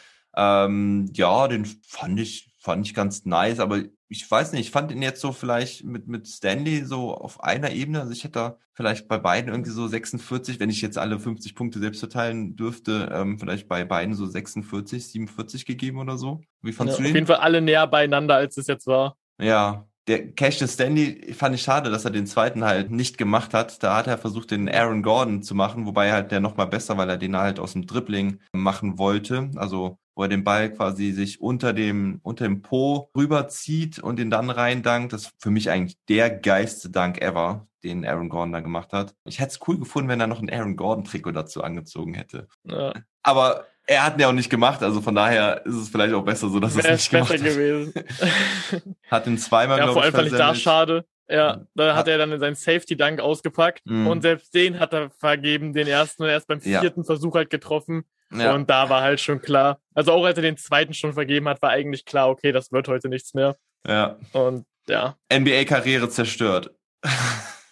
[0.66, 4.92] Ähm, ja, den fand ich, fand ich ganz nice, aber ich weiß nicht, ich fand
[4.92, 8.00] ihn jetzt so vielleicht mit, mit Stanley so auf einer Ebene.
[8.00, 11.54] Also ich hätte da vielleicht bei beiden irgendwie so 46, wenn ich jetzt alle 50
[11.54, 16.42] Punkte selbst verteilen dürfte, ähm, vielleicht bei beiden so 46, 47 gegeben oder so.
[16.60, 17.26] Wie Ja, fandst auf du jeden den?
[17.26, 19.16] Fall alle näher beieinander, als es jetzt war.
[19.40, 19.86] Ja.
[20.06, 23.82] Der Cash Stanley fand ich schade, dass er den zweiten halt nicht gemacht hat.
[23.82, 27.10] Da hat er versucht, den Aaron Gordon zu machen, wobei halt der nochmal besser, weil
[27.10, 29.50] er den halt aus dem Dribbling machen wollte.
[29.56, 34.30] Also wo er den Ball quasi sich unter dem, unter dem Po rüberzieht und den
[34.30, 35.12] dann reindankt.
[35.12, 39.14] Das ist für mich eigentlich der geilste Dank ever, den Aaron Gordon da gemacht hat.
[39.24, 42.48] Ich hätte es cool gefunden, wenn er noch ein Aaron Gordon-Trikot dazu angezogen hätte.
[42.64, 46.12] Ja, Aber er hat ihn ja auch nicht gemacht, also von daher ist es vielleicht
[46.14, 47.38] auch besser so, dass er es nicht gemacht hat.
[47.44, 47.94] gewesen.
[49.10, 51.04] Hat ihn zweimal, ja, vor allem fand ich da schade.
[51.28, 54.06] Ja, da Hat- er dann seinen Safety-Dank ausgepackt Mhm.
[54.06, 56.80] und selbst den hat er vergeben, den ersten und erst beim Ja.
[56.80, 58.04] vierten Versuch halt getroffen.
[58.32, 58.54] Ja.
[58.54, 59.80] Und da war halt schon klar.
[59.94, 62.88] Also auch als er den zweiten schon vergeben hat, war eigentlich klar, okay, das wird
[62.88, 63.56] heute nichts mehr.
[63.86, 64.16] ja.
[64.32, 66.70] Und ja, NBA-Karriere zerstört.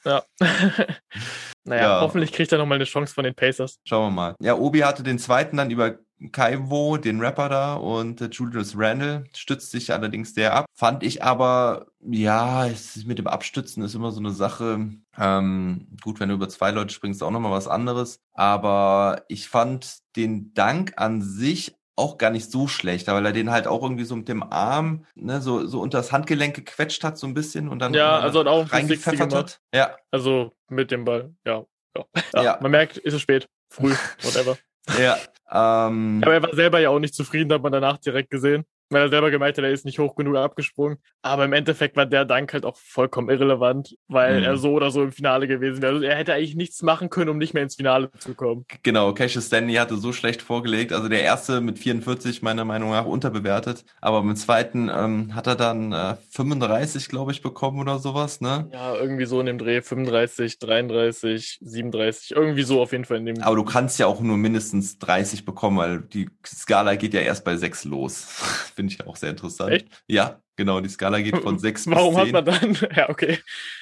[0.04, 0.22] ja.
[1.64, 2.00] naja, Ja.
[2.00, 3.78] hoffentlich kriegt er nochmal eine Chance von den Pacers.
[3.86, 4.34] Schauen wir mal.
[4.40, 5.98] Ja, Obi hatte den zweiten dann über
[6.32, 10.66] Kaiwo, den Rapper da, und äh, Julius Randle stützt sich allerdings der ab.
[10.74, 14.90] Fand ich aber, ja, es ist mit dem Abstützen ist immer so eine Sache.
[15.18, 18.20] Ähm, gut, wenn du über zwei Leute springst, auch nochmal was anderes.
[18.32, 23.50] Aber ich fand den Dank an sich auch gar nicht so schlecht, weil er den
[23.50, 27.18] halt auch irgendwie so mit dem Arm, ne, so, so unter das Handgelenk gequetscht hat,
[27.18, 29.60] so ein bisschen und dann Ja, also hat auch ein 360 reingepfeffert hat.
[29.72, 31.34] Ja, Also mit dem Ball.
[31.44, 31.64] Ja.
[31.96, 32.42] ja.
[32.42, 32.58] Ja.
[32.60, 34.58] Man merkt, ist es spät, früh, whatever.
[34.98, 35.16] ja.
[35.54, 38.64] Ähm, Aber er war selber ja auch nicht zufrieden, hat man danach direkt gesehen.
[38.90, 40.98] Weil er selber gemeint hat, er ist nicht hoch genug abgesprungen.
[41.22, 44.44] Aber im Endeffekt war der Dank halt auch vollkommen irrelevant, weil Mhm.
[44.44, 45.94] er so oder so im Finale gewesen wäre.
[45.94, 48.66] Also er hätte eigentlich nichts machen können, um nicht mehr ins Finale zu kommen.
[48.82, 50.92] Genau, Cassius Stanley hatte so schlecht vorgelegt.
[50.92, 53.84] Also der erste mit 44 meiner Meinung nach unterbewertet.
[54.00, 58.68] Aber beim zweiten ähm, hat er dann äh, 35, glaube ich, bekommen oder sowas, ne?
[58.72, 63.26] Ja, irgendwie so in dem Dreh 35, 33, 37, irgendwie so auf jeden Fall in
[63.26, 63.42] dem.
[63.42, 67.44] Aber du kannst ja auch nur mindestens 30 bekommen, weil die Skala geht ja erst
[67.44, 68.26] bei 6 los.
[68.88, 69.72] Finde ich auch sehr interessant.
[69.72, 69.88] Echt?
[70.08, 72.32] Ja, genau, die Skala geht von 6 Warum bis hat 10.
[72.32, 72.90] man dann?
[72.96, 73.38] Ja, okay.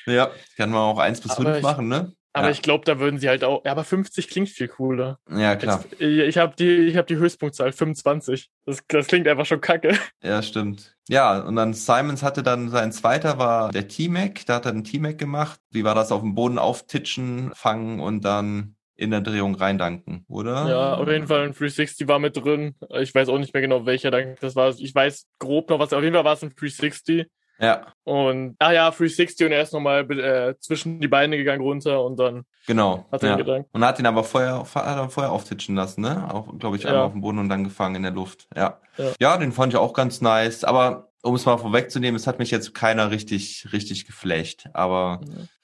[0.07, 2.13] Ja, kann man auch 1 bis Aber 5 ich- machen, ne?
[2.35, 2.53] Aber Ja.
[2.53, 3.63] ich glaube, da würden sie halt auch.
[3.67, 5.19] Ja, aber 50 klingt viel cooler.
[5.31, 5.85] Ja, klar.
[5.99, 8.49] Jetzt, ich habe die, ich habe die Höchstpunktzahl 25.
[8.65, 9.99] Das, das klingt einfach schon kacke.
[10.23, 10.97] Ja, stimmt.
[11.11, 14.85] Ja, und dann Simons hatte dann sein zweiter war der T-Mac, da hat er einen
[14.85, 15.61] T-Mac gemacht.
[15.73, 20.69] Wie war das auf dem Boden auftitschen, fangen und dann in der Drehung reindanken, oder?
[20.69, 22.75] Ja, auf jeden Fall ein 360 war mit drin.
[23.01, 24.71] Ich weiß auch nicht mehr genau, welcher Dank das war.
[24.79, 25.93] Ich weiß grob noch was.
[25.93, 27.27] Auf jeden Fall war es ein 360.
[27.59, 32.03] Ja, Und, ah ja, 360 und er ist nochmal äh, zwischen die Beine gegangen runter
[32.05, 33.07] und dann genau.
[33.13, 33.37] hat er ja.
[33.37, 33.69] gedankt.
[33.73, 36.29] Und hat ihn aber vorher, hat er vorher auftitschen lassen, ne?
[36.33, 37.07] Auch, glaube ich, einmal Ja.
[37.07, 38.49] auf dem Boden und dann gefangen in der Luft.
[38.57, 38.81] Ja.
[38.97, 39.13] Ja.
[39.21, 39.39] ja.
[39.39, 40.65] den fand ich auch ganz nice.
[40.65, 44.69] Aber um es mal vorwegzunehmen, es hat mich jetzt keiner richtig, richtig geflecht.
[44.73, 45.21] Aber.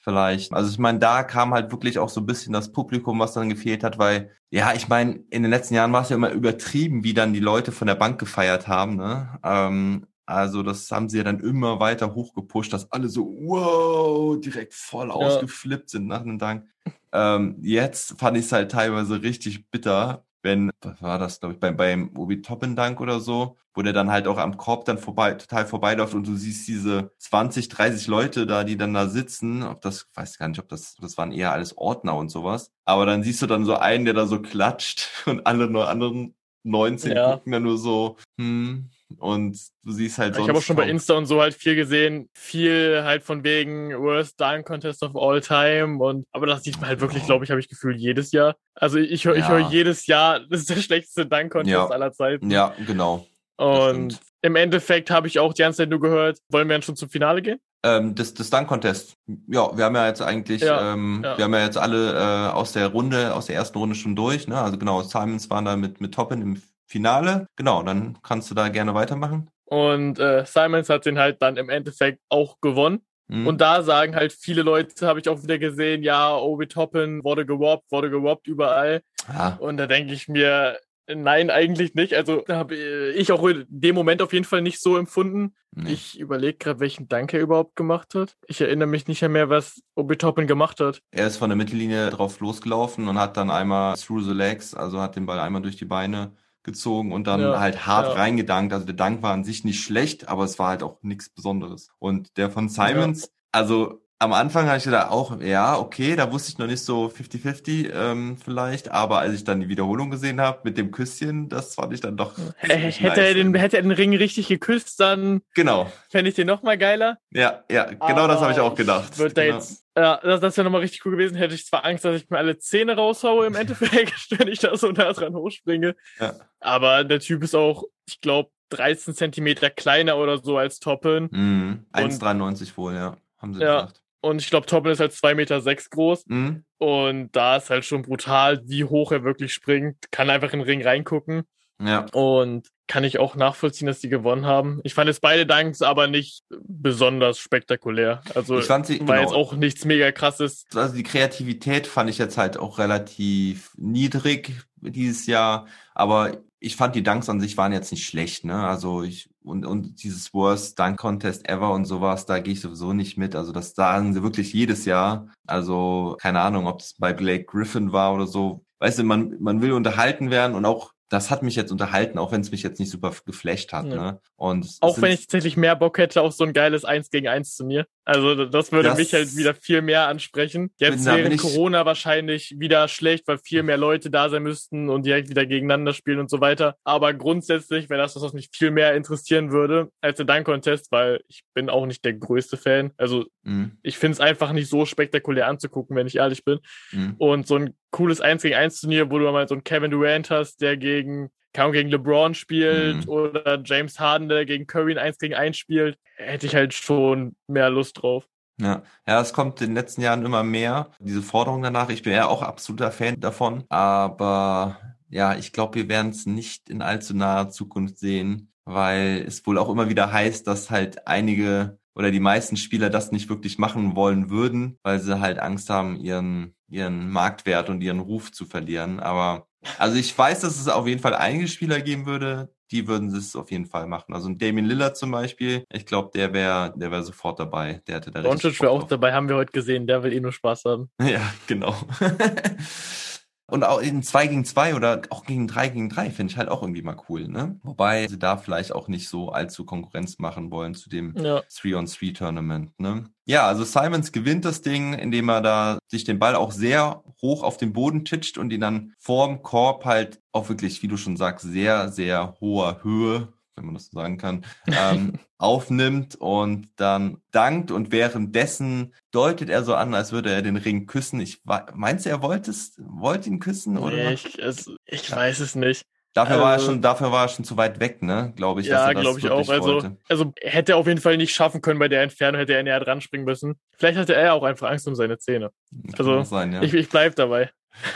[0.09, 3.35] Vielleicht, also ich meine, da kam halt wirklich auch so ein bisschen das Publikum, was
[3.35, 6.31] dann gefehlt hat, weil, ja, ich meine, in den letzten Jahren war es ja immer
[6.31, 9.39] übertrieben, wie dann die Leute von der Bank gefeiert haben, ne?
[9.45, 14.73] Ähm, also das haben sie ja dann immer weiter hochgepusht, dass alle so, wow, direkt
[14.73, 16.67] voll ausgeflippt sind nach einem Dank.
[17.13, 21.61] Ähm, jetzt fand ich es halt teilweise richtig bitter, wenn, was war das, glaube ich,
[21.61, 24.99] beim, beim Obi Toppen Dank oder so, wo der dann halt auch am Korb dann
[24.99, 29.63] vorbei, total vorbeiläuft und du siehst diese 20, 30 Leute da, die dann da sitzen,
[29.63, 33.07] ob das, weiß gar nicht, ob das, das waren eher alles Ordner und sowas, aber
[33.07, 36.35] dann siehst du dann so einen, der da so klatscht und alle nur anderen
[36.65, 37.35] 19 Ja.
[37.37, 41.15] gucken dann nur so, hm, und du siehst halt Ich habe auch schon bei Insta
[41.15, 45.99] und so halt viel gesehen, viel halt von wegen Worst Dunk Contest of All Time
[46.05, 48.57] und aber das sieht man halt wirklich, glaube ich, habe ich gefühlt jedes Jahr.
[48.75, 49.49] Also ich höre ich Ja.
[49.51, 51.87] höre jedes Jahr, das ist der schlechteste Dunk Contest Ja.
[51.89, 52.51] aller Zeiten.
[52.51, 53.27] Ja, genau.
[53.57, 56.95] und im Endeffekt habe ich auch die ganze Zeit nur gehört, wollen wir dann schon
[56.97, 57.59] zum Finale gehen?
[57.85, 59.15] Ähm, das, das Dunk Contest.
[59.47, 61.39] Ja, wir haben ja jetzt eigentlich, Ja, ähm, ja.
[61.39, 64.49] wir haben ja jetzt alle äh, aus der Runde, aus der ersten Runde schon durch,
[64.49, 64.61] ne?
[64.61, 67.47] Also genau, Simons waren da mit, mit Toppin im Finale.
[67.57, 69.49] Genau, dann kannst du da gerne weitermachen.
[69.67, 73.01] Und äh, Simons hat den halt dann im Endeffekt auch gewonnen.
[73.29, 73.47] Mhm.
[73.47, 77.45] Und da sagen halt viele Leute, habe ich auch wieder gesehen, ja, Obi Toppin wurde
[77.45, 79.03] gewoppt, wurde gewoppt überall.
[79.29, 82.15] ja, Und da denke ich mir, nein, eigentlich nicht.
[82.15, 85.55] Also da habe ich auch in dem Moment auf jeden Fall nicht so empfunden.
[85.73, 85.93] nee.
[85.93, 88.35] Ich überlege gerade, welchen Dank er überhaupt gemacht hat.
[88.47, 91.03] Ich erinnere mich nicht mehr, was Obi Toppin gemacht hat.
[91.11, 95.03] er ist von der Mittellinie drauf losgelaufen und hat dann einmal through the legs, also
[95.03, 96.33] hat den Ball einmal durch die Beine
[96.69, 98.13] gezogen und dann Ja, halt hart ja.
[98.15, 98.73] reingedankt.
[98.73, 101.91] Also der Dank war an sich nicht schlecht, aber es war halt auch nichts Besonderes.
[101.99, 106.51] Und der von Simons, also am Anfang habe ich gedacht, auch, ja, okay, da wusste
[106.51, 110.61] ich noch nicht so 50-50 ähm, vielleicht, aber als ich dann die Wiederholung gesehen habe
[110.65, 112.33] mit dem Küsschen, das fand ich dann doch.
[112.57, 113.35] Hätte, er nice.
[113.35, 117.19] den, hätte er den Ring richtig geküsst, dann Genau, fände ich den noch mal geiler.
[117.31, 119.17] ja, ja, genau das habe ich auch gedacht.
[119.19, 119.55] Wird da genau.
[119.57, 121.37] jetzt, ja, das, das wäre nochmal richtig cool gewesen.
[121.37, 124.77] Hätte ich zwar Angst, dass ich mir alle Zähne raushaue im Endeffekt, wenn ich da
[124.77, 125.95] so nah dran hochspringe.
[126.19, 126.35] Ja.
[126.61, 131.29] Aber der Typ ist auch, ich glaube, 13 Zentimeter kleiner oder so als Toppen.
[131.31, 131.87] Mhm.
[131.93, 133.83] 1,93 wohl, ja, haben sie Ja.
[133.83, 134.03] gesagt.
[134.21, 136.25] Und ich glaube, Toppen ist halt 2,6 Meter sechs groß.
[136.27, 136.65] Mhm.
[136.79, 139.97] Und da ist halt schon brutal, wie hoch er wirklich springt.
[140.11, 141.43] Kann einfach in den Ring reingucken.
[141.81, 144.81] Ja, Und kann ich auch nachvollziehen, dass die gewonnen haben.
[144.83, 148.23] Ich fand jetzt beide Danks aber nicht besonders spektakulär.
[148.35, 149.21] Also Ich fand sie- war genau.
[149.29, 150.65] jetzt auch nichts mega krasses.
[150.75, 156.95] also die Kreativität fand ich jetzt halt auch relativ niedrig dieses Jahr, aber ich fand
[156.95, 158.67] die Dunks an sich waren jetzt nicht schlecht, ne?
[158.67, 162.93] Also ich und und dieses Worst Dunk Contest ever und sowas, da gehe ich sowieso
[162.93, 163.35] nicht mit.
[163.37, 165.29] Also das sagen sie wirklich jedes Jahr.
[165.47, 168.65] Also keine Ahnung, ob es bei Blake Griffin war oder so.
[168.81, 172.33] Weißt du, man man will unterhalten werden und auch das hat mich jetzt unterhalten, auch
[172.33, 173.95] wenn es mich jetzt nicht super geflasht hat, Ja.
[173.97, 174.21] ne?
[174.37, 177.57] Und Auch wenn ich tatsächlich mehr Bock hätte auf so ein geiles 1 gegen 1
[177.57, 177.87] Turnier.
[178.09, 180.71] Also das würde Das- mich halt wieder viel mehr ansprechen.
[180.79, 185.29] Jetzt ich- Corona wahrscheinlich wieder schlecht, weil viel mehr Leute da sein müssten und direkt
[185.29, 186.77] wieder gegeneinander spielen und so weiter.
[186.85, 190.91] Aber grundsätzlich wäre das was, was mich viel mehr interessieren würde als der Dunk Contest,
[190.91, 192.93] weil ich bin auch nicht der größte Fan.
[192.97, 196.61] Also Mhm, ich finde es einfach nicht so spektakulär anzugucken, wenn ich ehrlich bin.
[196.93, 197.15] mhm.
[197.19, 200.31] Und so ein cooles 1 gegen 1 Turnier, wo du mal so einen Kevin Durant
[200.31, 203.09] hast, der gegen, kaum gegen LeBron spielt Mhm.
[203.09, 207.35] oder James Harden, der gegen Curry ein 1 gegen 1 spielt, hätte ich halt schon
[207.47, 208.25] mehr Lust drauf.
[208.61, 211.91] Ja, ja, es kommt in den letzten Jahren immer mehr, diese Forderung danach.
[211.91, 214.79] Ich bin ja auch absoluter Fan davon, aber
[215.11, 219.59] ja, ich glaube, wir werden es nicht in allzu naher Zukunft sehen, weil es wohl
[219.59, 223.97] auch immer wieder heißt, dass halt einige oder die meisten Spieler das nicht wirklich machen
[223.97, 229.01] wollen würden, weil sie halt Angst haben, ihren, ihren Marktwert und ihren Ruf zu verlieren.
[229.01, 229.47] Aber
[229.79, 233.35] also ich weiß, dass es auf jeden Fall einige Spieler geben würde, die würden es
[233.35, 234.15] auf jeden Fall machen.
[234.15, 237.81] Also ein Damien Lillard zum Beispiel, ich glaube, der wäre, der wäre sofort dabei.
[237.87, 240.33] Der hätte da Doncic wäre auch dabei, haben wir heute gesehen, der will eh nur
[240.33, 240.91] Spaß haben.
[241.03, 241.75] Ja, genau.
[243.51, 246.51] Und auch in 2 gegen 2 oder auch gegen 3 gegen 3 finde ich halt
[246.51, 247.59] auch irgendwie mal cool, ne?
[247.63, 251.43] Wobei sie da vielleicht auch nicht so allzu Konkurrenz machen wollen zu dem Ja.
[251.49, 253.05] 3-on-3-Tournament, ne?
[253.25, 257.43] Ja, also Simons gewinnt das Ding, indem er da sich den Ball auch sehr hoch
[257.43, 261.17] auf den Boden titscht und ihn dann vorm Korb halt auch wirklich, wie du schon
[261.17, 263.29] sagst, sehr, sehr hoher Höhe,
[263.59, 269.65] wenn man das so sagen kann, ähm, aufnimmt und dann dankt und währenddessen deutet er
[269.65, 271.21] so an, als würde er den Ring küssen.
[271.21, 271.43] Ich
[271.75, 273.97] meinst du, er wollte es, wollte ihn küssen oder?
[273.97, 275.83] Nee, ich, es, ich weiß es nicht.
[276.15, 278.33] Dafür war er also- schon, dafür war er schon zu weit weg, ne?
[278.35, 279.49] Glaube ich, ja, glaube ich auch.
[279.49, 279.97] Also, wollte.
[280.09, 282.81] also hätte er auf jeden Fall nicht schaffen können bei der Entfernung, hätte er näher
[282.81, 283.55] dran springen müssen.
[283.77, 285.51] Vielleicht hatte er auch einfach Angst um seine Zähne.
[285.71, 286.63] Kann also, sein, ja.
[286.63, 287.51] Ich, ich bleib dabei.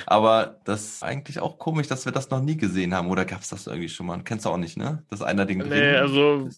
[0.07, 3.11] Aber das ist eigentlich auch komisch, dass wir das noch nie gesehen haben.
[3.11, 4.22] Oder gab's das irgendwie schon mal?
[4.22, 5.05] Kennst du auch nicht, ne?
[5.11, 6.49] Dass einer den Nee, also-?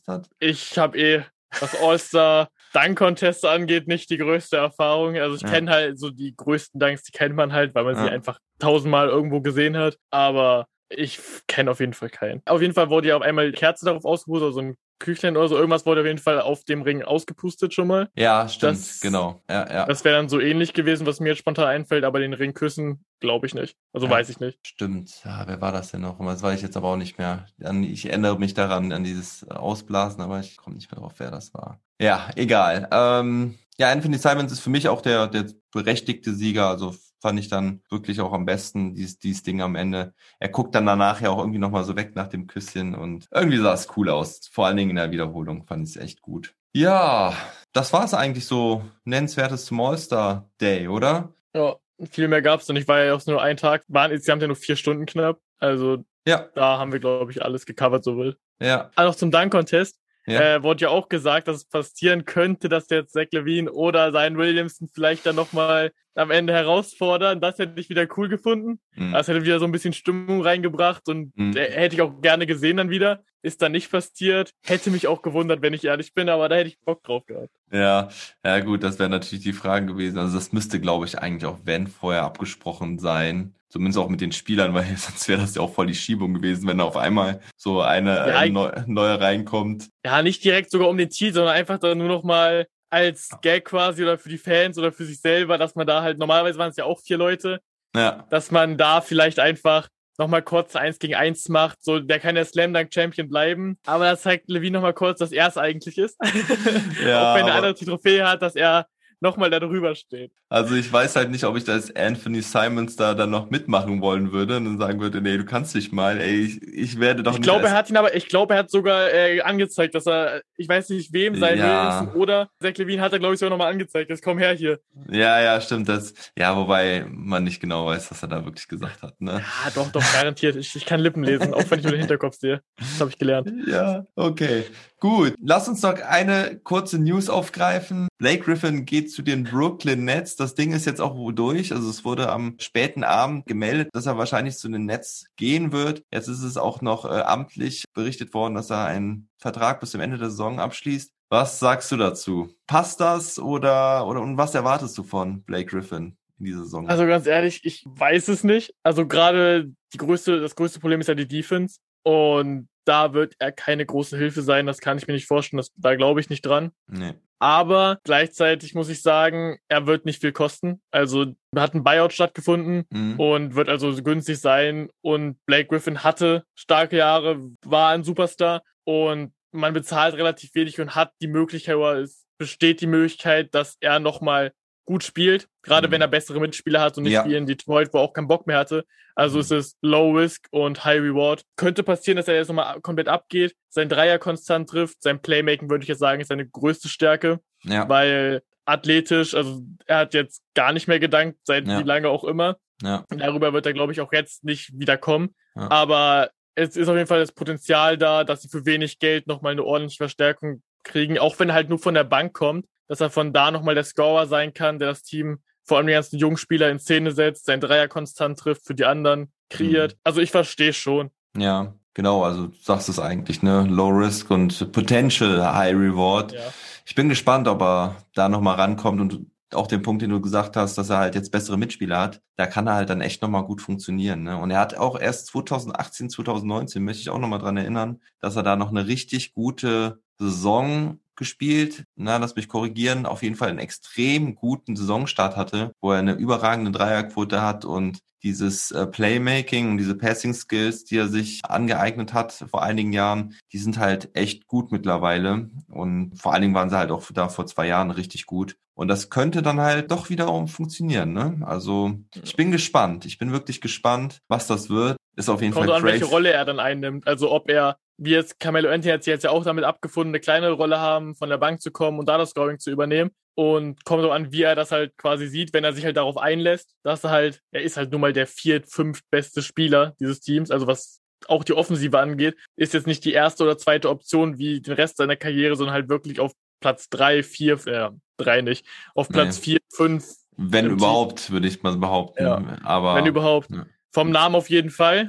[0.41, 1.23] Ich habe eh,
[1.61, 5.17] was All-Star Dunk-Contest angeht, nicht die größte Erfahrung.
[5.17, 5.49] Also ich Ja.
[5.51, 8.11] kenne halt so die größten Dunks, die kennt man halt, weil man sie Ja.
[8.13, 9.97] einfach tausendmal irgendwo gesehen hat.
[10.11, 12.43] Aber ich kenne auf jeden Fall keinen.
[12.47, 15.57] Auf jeden Fall wurde ja auf einmal Kerze darauf ausgepustet, also ein Küchlein oder so.
[15.57, 18.09] Irgendwas wurde auf jeden Fall auf dem Ring ausgepustet schon mal.
[18.17, 19.43] Ja, stimmt, Das- genau.
[19.51, 19.87] Ja, ja.
[19.87, 23.05] Das wäre dann so ähnlich gewesen, was mir jetzt spontan einfällt, aber den Ring küssen,
[23.21, 23.77] glaube ich nicht.
[23.93, 24.13] Also Ja.
[24.13, 24.59] weiß ich nicht.
[24.67, 25.23] Stimmt.
[25.25, 26.19] Ja, wer war das denn noch?
[26.19, 27.47] Das weiß ich jetzt aber auch nicht mehr.
[27.83, 31.53] Ich erinnere mich daran, an dieses Ausblasen, aber ich komme nicht mehr drauf, wer das
[31.55, 31.81] war.
[32.01, 32.89] Ja, egal.
[32.91, 36.69] Ähm, ja, Anthony Simons ist für mich auch der, der berechtigte Sieger.
[36.69, 36.95] Also
[37.25, 40.13] fand ich dann wirklich auch am besten, dieses, dieses Ding am Ende.
[40.39, 43.57] Er guckt dann danach ja auch irgendwie nochmal so weg nach dem Küsschen und irgendwie
[43.57, 44.47] sah es cool aus.
[44.53, 46.55] Vor allen Dingen in der Wiederholung fand ich es echt gut.
[46.75, 47.35] Ja,
[47.73, 51.33] das war es eigentlich so nennenswertes zum All-Star Day, oder?
[51.57, 51.77] Ja,
[52.11, 53.85] viel mehr gab's und ich war ja auch nur ein Tag.
[53.89, 55.41] Waren insgesamt ja nur vier Stunden knapp.
[55.59, 58.37] Also Ja, da haben wir, glaube ich, alles gecovert, so will.
[58.61, 59.99] ja, Ah, noch zum Dunk-Contest.
[60.27, 60.57] ja.
[60.57, 64.37] Äh, wurde ja auch gesagt, dass es passieren könnte, dass jetzt Zach Levine oder sein
[64.37, 67.41] Williamson vielleicht dann nochmal am Ende herausfordern.
[67.41, 68.81] Das hätte ich wieder cool gefunden.
[68.97, 69.13] Mhm.
[69.13, 71.55] Das hätte wieder so ein bisschen Stimmung reingebracht und Mhm.
[71.57, 73.23] hätte ich auch gerne gesehen dann wieder.
[73.43, 74.53] Ist dann nicht passiert.
[74.65, 77.51] Hätte mich auch gewundert, wenn ich ehrlich bin, aber da hätte ich Bock drauf gehabt.
[77.71, 78.09] Ja,
[78.45, 80.19] ja gut, das wäre natürlich die Frage gewesen.
[80.19, 83.55] Also das müsste, glaube ich, eigentlich auch wenn vorher abgesprochen sein.
[83.69, 86.67] Zumindest auch mit den Spielern, weil sonst wäre das ja auch voll die Schiebung gewesen,
[86.69, 89.89] wenn auf einmal so eine Ja, äh, neu, neue reinkommt.
[90.05, 93.67] Ja, nicht direkt sogar um den Titel, sondern einfach dann nur noch mal als Gag
[93.67, 96.71] quasi oder für die Fans oder für sich selber, dass man da halt, normalerweise waren
[96.71, 97.61] es ja auch vier Leute,
[97.95, 101.83] Ja, dass man da vielleicht einfach nochmal kurz eins gegen eins macht.
[101.83, 103.79] So, der kann der Slam Dunk Champion bleiben.
[103.85, 106.17] Aber das zeigt Levine nochmal kurz, dass er es eigentlich ist.
[107.05, 108.87] Ja, Auch wenn der andere die Trophäe hat, dass er
[109.25, 110.31] nochmal da drüber steht.
[110.49, 114.31] also ich weiß halt nicht, ob ich als Anthony Simons da dann noch mitmachen wollen
[114.31, 117.33] würde und dann sagen würde, nee, du kannst nicht mal, ey, ich, ich werde doch
[117.33, 119.95] Ich nicht glaube, als- er hat ihn aber, ich glaube, er hat sogar äh, angezeigt,
[119.97, 121.65] dass er, ich weiß nicht wem, sein Ja.
[121.65, 124.11] Williamson oder Zach Levine hat er, glaube ich, sogar nochmal angezeigt.
[124.11, 124.79] Jetzt komm her hier.
[125.11, 126.15] Ja, ja, stimmt das.
[126.39, 129.41] Ja, wobei man nicht genau weiß, was er da wirklich gesagt hat, ne?
[129.65, 130.57] Ja, doch, doch, garantiert.
[130.57, 132.61] Ich, ich kann Lippen lesen, auch wenn ich nur den Hinterkopf sehe.
[132.79, 133.51] Das habe ich gelernt.
[133.67, 134.65] Ja, okay.
[135.05, 135.35] Gut.
[135.39, 138.09] Lass uns noch eine kurze News aufgreifen.
[138.17, 140.35] Blake Griffin geht zu den Brooklyn Nets.
[140.35, 141.73] Das Ding ist jetzt auch wohl durch.
[141.73, 146.03] Also es wurde am späten Abend gemeldet, dass er wahrscheinlich zu den Nets gehen wird.
[146.11, 150.01] Jetzt ist es auch noch äh, amtlich berichtet worden, dass er einen Vertrag bis zum
[150.01, 151.13] Ende der Saison abschließt.
[151.29, 152.49] Was sagst du dazu?
[152.67, 156.89] Passt das oder, oder und was erwartest du von Blake Griffin in dieser Saison?
[156.89, 158.73] Also ganz ehrlich, ich weiß es nicht.
[158.83, 161.77] Also gerade die größte, das größte Problem ist ja die Defense.
[162.05, 164.67] Und da wird er keine große Hilfe sein.
[164.67, 165.59] Das kann ich mir nicht vorstellen.
[165.59, 166.73] Das, da glaube ich nicht dran.
[166.87, 167.15] nee.
[167.41, 170.81] Aber gleichzeitig muss ich sagen, er wird nicht viel kosten.
[170.91, 173.21] Also hat ein Buyout stattgefunden Mhm.
[173.21, 174.89] und wird also günstig sein.
[175.03, 180.95] Und Blake Griffin hatte starke Jahre, war ein Superstar und man bezahlt relativ wenig und
[180.95, 184.53] hat die Möglichkeit, oder es besteht die Möglichkeit, dass er nochmal
[184.85, 185.93] gut spielt, gerade Mhm.
[185.93, 187.25] wenn er bessere Mitspieler hat und nicht Ja.
[187.25, 188.85] wie in Detroit, wo er auch keinen Bock mehr hatte.
[189.15, 189.41] Also Mhm.
[189.43, 191.43] es ist Low Risk und High Reward.
[191.57, 195.83] Könnte passieren, dass er jetzt nochmal komplett abgeht, sein Dreier konstant trifft, sein Playmaking würde
[195.85, 197.89] ich jetzt sagen, ist seine größte Stärke Ja.
[197.89, 201.79] weil athletisch, also er hat jetzt gar nicht mehr gedankt, seit Ja.
[201.79, 202.57] wie lange auch immer.
[202.83, 203.05] Ja.
[203.09, 205.35] Darüber wird er, glaube ich, auch jetzt nicht wieder kommen.
[205.55, 205.71] Ja.
[205.71, 209.53] Aber es ist auf jeden Fall das Potenzial da, dass sie für wenig Geld nochmal
[209.53, 213.11] eine ordentliche Verstärkung kriegen, auch wenn er halt nur von der Bank kommt, dass er
[213.11, 216.37] von da nochmal der Scorer sein kann, der das Team, vor allem die ganzen jungen
[216.37, 219.97] Spieler in Szene setzt, sein Dreier konstant trifft, für die anderen kreiert.
[220.05, 221.11] Also ich verstehe schon.
[221.37, 223.67] Ja, genau, also du sagst es eigentlich, ne?
[223.69, 226.35] Low Risk und Potential High Reward.
[226.35, 226.41] Ja.
[226.87, 230.57] Ich bin gespannt, ob er da nochmal rankommt und auch den Punkt, den du gesagt
[230.57, 233.45] hast, dass er halt jetzt bessere Mitspieler hat, da kann er halt dann echt nochmal
[233.45, 234.23] gut funktionieren.
[234.23, 234.37] Ne?
[234.37, 238.43] Und er hat auch erst 2018, 2019, möchte ich auch nochmal dran erinnern, dass er
[238.43, 241.85] da noch eine richtig gute Saison gespielt.
[241.97, 243.07] Na, lass mich korrigieren.
[243.07, 248.01] Auf jeden Fall einen extrem guten Saisonstart hatte, wo er eine überragende Dreierquote hat und
[248.25, 253.37] dieses äh, Playmaking und diese Passing Skills, die er sich angeeignet hat vor einigen Jahren,
[253.53, 255.51] die sind halt echt gut mittlerweile.
[255.69, 258.57] Und vor allen Dingen waren sie halt auch da vor zwei Jahren richtig gut.
[258.75, 261.13] Und das könnte dann halt doch wiederum funktionieren.
[261.13, 261.43] Ne?
[261.43, 263.05] Also ich bin gespannt.
[263.05, 264.97] Ich bin wirklich gespannt, was das wird.
[265.17, 267.07] Ist auf jeden Kommt Fall an, welche Rolle er dann einnimmt.
[267.07, 270.21] Also ob er, wie jetzt Carmelo Anthony hat sich jetzt ja auch damit abgefunden, eine
[270.21, 273.11] kleinere Rolle haben, von der Bank zu kommen und da das Scoring zu übernehmen.
[273.37, 276.17] Und kommt auch an, wie er das halt quasi sieht, wenn er sich halt darauf
[276.17, 280.21] einlässt, dass er halt, er ist halt nun mal der viert, fünft beste Spieler dieses
[280.21, 284.39] Teams, also was auch die Offensive angeht, ist jetzt nicht die erste oder zweite Option
[284.39, 288.67] wie den Rest seiner Karriere, sondern halt wirklich auf Platz drei, vier, äh, drei nicht,
[288.95, 289.43] auf Platz Nee.
[289.43, 292.23] vier, fünf, Wenn überhaupt, würde ich mal behaupten.
[292.25, 292.59] Ja.
[292.63, 293.51] Aber wenn überhaupt.
[293.51, 293.67] ja.
[293.93, 295.09] Vom Namen auf jeden Fall.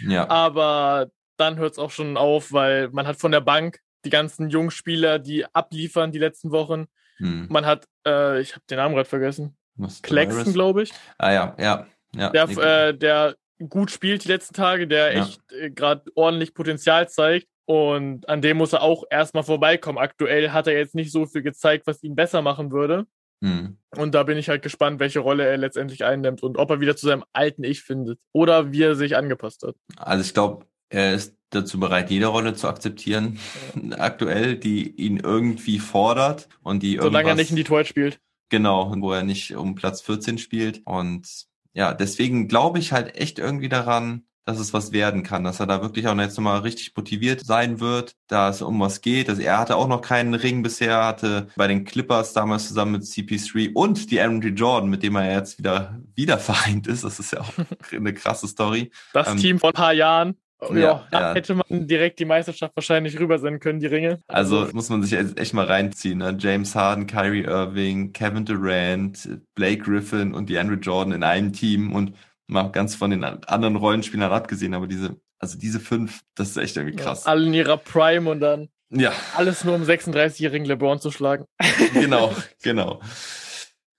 [0.00, 0.28] ja.
[0.30, 1.10] Aber
[1.40, 4.70] dann hört es auch schon auf, weil man hat von der Bank die ganzen jungen
[4.70, 6.86] Spieler, die abliefern die letzten Wochen.
[7.18, 7.46] Hm.
[7.50, 9.56] Man hat, äh, ich habe den Namen gerade vergessen,
[10.02, 12.30] Claxton, glaube ich, Ah ja, ja, ja.
[12.30, 13.36] der, äh, der
[13.68, 15.22] gut spielt die letzten Tage, der Ja.
[15.22, 17.46] echt äh, gerade ordentlich Potenzial zeigt.
[17.66, 19.98] Und an dem muss er auch erstmal vorbeikommen.
[19.98, 23.06] Aktuell hat er jetzt nicht so viel gezeigt, was ihn besser machen würde.
[23.42, 23.76] hm.
[23.96, 26.96] Und da bin ich halt gespannt, welche Rolle er letztendlich einnimmt und ob er wieder
[26.96, 29.76] zu seinem alten Ich findet oder wie er sich angepasst hat.
[29.96, 33.38] Also ich glaube, er ist dazu bereit, jede Rolle zu akzeptieren,
[33.98, 38.20] aktuell, die ihn irgendwie fordert und die Solange er nicht in Detroit spielt.
[38.50, 40.82] Genau, wo er nicht um Platz 14 spielt.
[40.84, 45.60] Und ja, deswegen glaube ich halt echt irgendwie daran, dass es was werden kann, dass
[45.60, 49.28] er da wirklich auch jetzt nochmal richtig motiviert sein wird, da es um was geht.
[49.28, 53.02] Also er hatte auch noch keinen Ring bisher, hatte bei den Clippers damals zusammen mit
[53.02, 54.48] CP3 und die Aaron G.
[54.48, 57.04] Jordan, mit dem er jetzt wieder, wieder vereint ist.
[57.04, 57.52] Das ist ja auch
[57.92, 58.90] eine krasse Story.
[59.12, 60.36] Das Ähm, Team vor ein paar Jahren.
[60.68, 61.34] Ja, ja, da ja.
[61.34, 64.20] hätte man direkt die Meisterschaft wahrscheinlich rübersenden können, die Ringe.
[64.28, 66.18] Also muss man sich echt mal reinziehen.
[66.18, 66.36] Ne?
[66.38, 71.92] James Harden, Kyrie Irving, Kevin Durant, Blake Griffin und die Andrew Jordan in einem Team
[71.92, 72.14] und
[72.50, 76.76] mal ganz von den anderen Rollenspielern abgesehen, aber diese, also diese fünf, das ist echt
[76.76, 77.26] irgendwie krass.
[77.26, 81.46] Alle in ihrer Prime und dann Ja, alles nur um 36-jährigen LeBron zu schlagen.
[81.94, 83.00] genau, genau.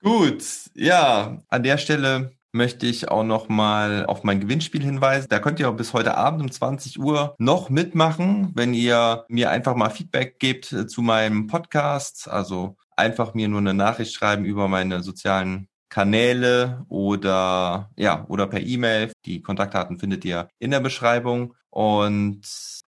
[0.03, 0.43] Gut,
[0.73, 5.27] ja, an der Stelle möchte ich auch noch mal auf mein Gewinnspiel hinweisen.
[5.29, 9.49] Da könnt ihr auch bis heute Abend um 20 Uhr noch mitmachen, wenn ihr mir
[9.49, 12.27] einfach mal Feedback gebt äh, zu meinem Podcast.
[12.29, 18.61] Also einfach mir nur eine Nachricht schreiben über meine sozialen Kanäle oder ja, oder per
[18.61, 19.11] E-Mail.
[19.25, 21.53] Die Kontaktdaten findet ihr in der Beschreibung.
[21.71, 22.41] Und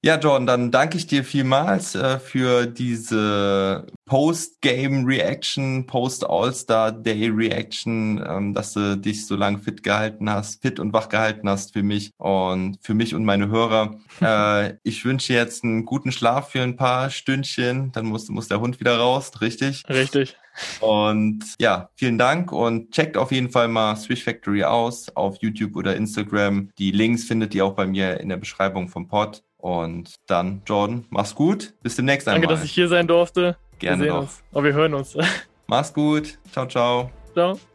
[0.03, 8.97] ja, Jordan, dann danke ich dir vielmals äh, für diese Post-Game-Reaction, Post-All-Star-Day-Reaction, ähm, dass du
[8.97, 12.95] dich so lange fit gehalten hast, fit und wach gehalten hast für mich und für
[12.95, 13.97] mich und meine Hörer.
[14.23, 17.93] äh, ich wünsche jetzt einen guten Schlaf für ein paar Stündchen.
[17.93, 19.85] Dann muss, muss der Hund wieder raus, richtig?
[19.87, 20.35] Richtig.
[20.81, 25.77] Und ja, vielen Dank und checkt auf jeden Fall mal Swish Factory aus auf YouTube
[25.77, 26.71] oder Instagram.
[26.79, 29.43] Die Links findet ihr auch bei mir in der Beschreibung vom Pod.
[29.57, 31.75] Und dann, Jordan, mach's gut.
[31.83, 32.57] Bis demnächst Danke, einmal.
[32.57, 33.57] dass ich hier sein durfte.
[33.79, 34.23] Gerne wir sehen doch.
[34.23, 34.43] uns.
[34.53, 35.17] Oh, wir hören uns.
[35.67, 36.39] Mach's gut.
[36.51, 37.11] Ciao, ciao.
[37.33, 37.70] Ciao.